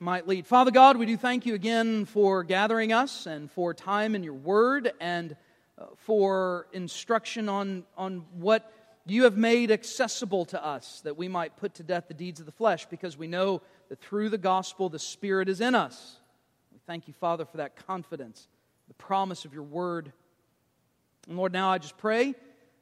might 0.00 0.26
lead. 0.26 0.46
Father 0.46 0.70
God, 0.70 0.96
we 0.96 1.04
do 1.04 1.18
thank 1.18 1.44
you 1.44 1.54
again 1.54 2.06
for 2.06 2.42
gathering 2.42 2.94
us 2.94 3.26
and 3.26 3.50
for 3.50 3.74
time 3.74 4.14
in 4.14 4.22
your 4.22 4.32
word 4.32 4.90
and 4.98 5.36
uh, 5.76 5.86
for 5.98 6.68
instruction 6.72 7.50
on, 7.50 7.84
on 7.98 8.24
what 8.38 8.72
you 9.04 9.24
have 9.24 9.36
made 9.36 9.70
accessible 9.70 10.46
to 10.46 10.64
us 10.64 11.02
that 11.02 11.18
we 11.18 11.28
might 11.28 11.58
put 11.58 11.74
to 11.74 11.82
death 11.82 12.04
the 12.08 12.14
deeds 12.14 12.40
of 12.40 12.46
the 12.46 12.52
flesh 12.52 12.86
because 12.86 13.18
we 13.18 13.26
know 13.26 13.60
that 13.90 14.00
through 14.00 14.30
the 14.30 14.38
gospel 14.38 14.88
the 14.88 14.98
Spirit 14.98 15.50
is 15.50 15.60
in 15.60 15.74
us. 15.74 16.18
Thank 16.86 17.08
you, 17.08 17.14
Father, 17.14 17.46
for 17.46 17.56
that 17.58 17.76
confidence, 17.86 18.46
the 18.88 18.94
promise 18.94 19.44
of 19.44 19.54
your 19.54 19.62
word. 19.62 20.12
And 21.28 21.38
Lord, 21.38 21.52
now 21.52 21.70
I 21.70 21.78
just 21.78 21.96
pray 21.96 22.34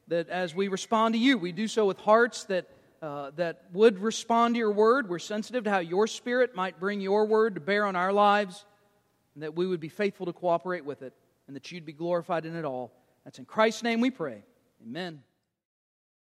that 0.09 0.27
as 0.27 0.53
we 0.53 0.67
respond 0.67 1.13
to 1.13 1.19
you, 1.19 1.37
we 1.37 1.53
do 1.53 1.67
so 1.67 1.85
with 1.85 1.97
hearts 1.99 2.43
that, 2.45 2.69
uh, 3.01 3.31
that 3.37 3.63
would 3.71 3.99
respond 3.99 4.55
to 4.55 4.59
your 4.59 4.71
word. 4.71 5.09
We're 5.09 5.19
sensitive 5.19 5.63
to 5.63 5.69
how 5.69 5.79
your 5.79 6.07
Spirit 6.07 6.53
might 6.55 6.79
bring 6.79 6.99
your 6.99 7.25
word 7.25 7.55
to 7.55 7.61
bear 7.61 7.85
on 7.85 7.95
our 7.95 8.11
lives, 8.11 8.65
and 9.35 9.43
that 9.43 9.55
we 9.55 9.65
would 9.65 9.79
be 9.79 9.89
faithful 9.89 10.25
to 10.25 10.33
cooperate 10.33 10.83
with 10.83 11.01
it, 11.01 11.13
and 11.47 11.55
that 11.55 11.71
you'd 11.71 11.85
be 11.85 11.93
glorified 11.93 12.45
in 12.45 12.55
it 12.55 12.65
all. 12.65 12.91
That's 13.23 13.39
in 13.39 13.45
Christ's 13.45 13.83
name 13.83 14.01
we 14.01 14.11
pray. 14.11 14.43
Amen. 14.85 15.23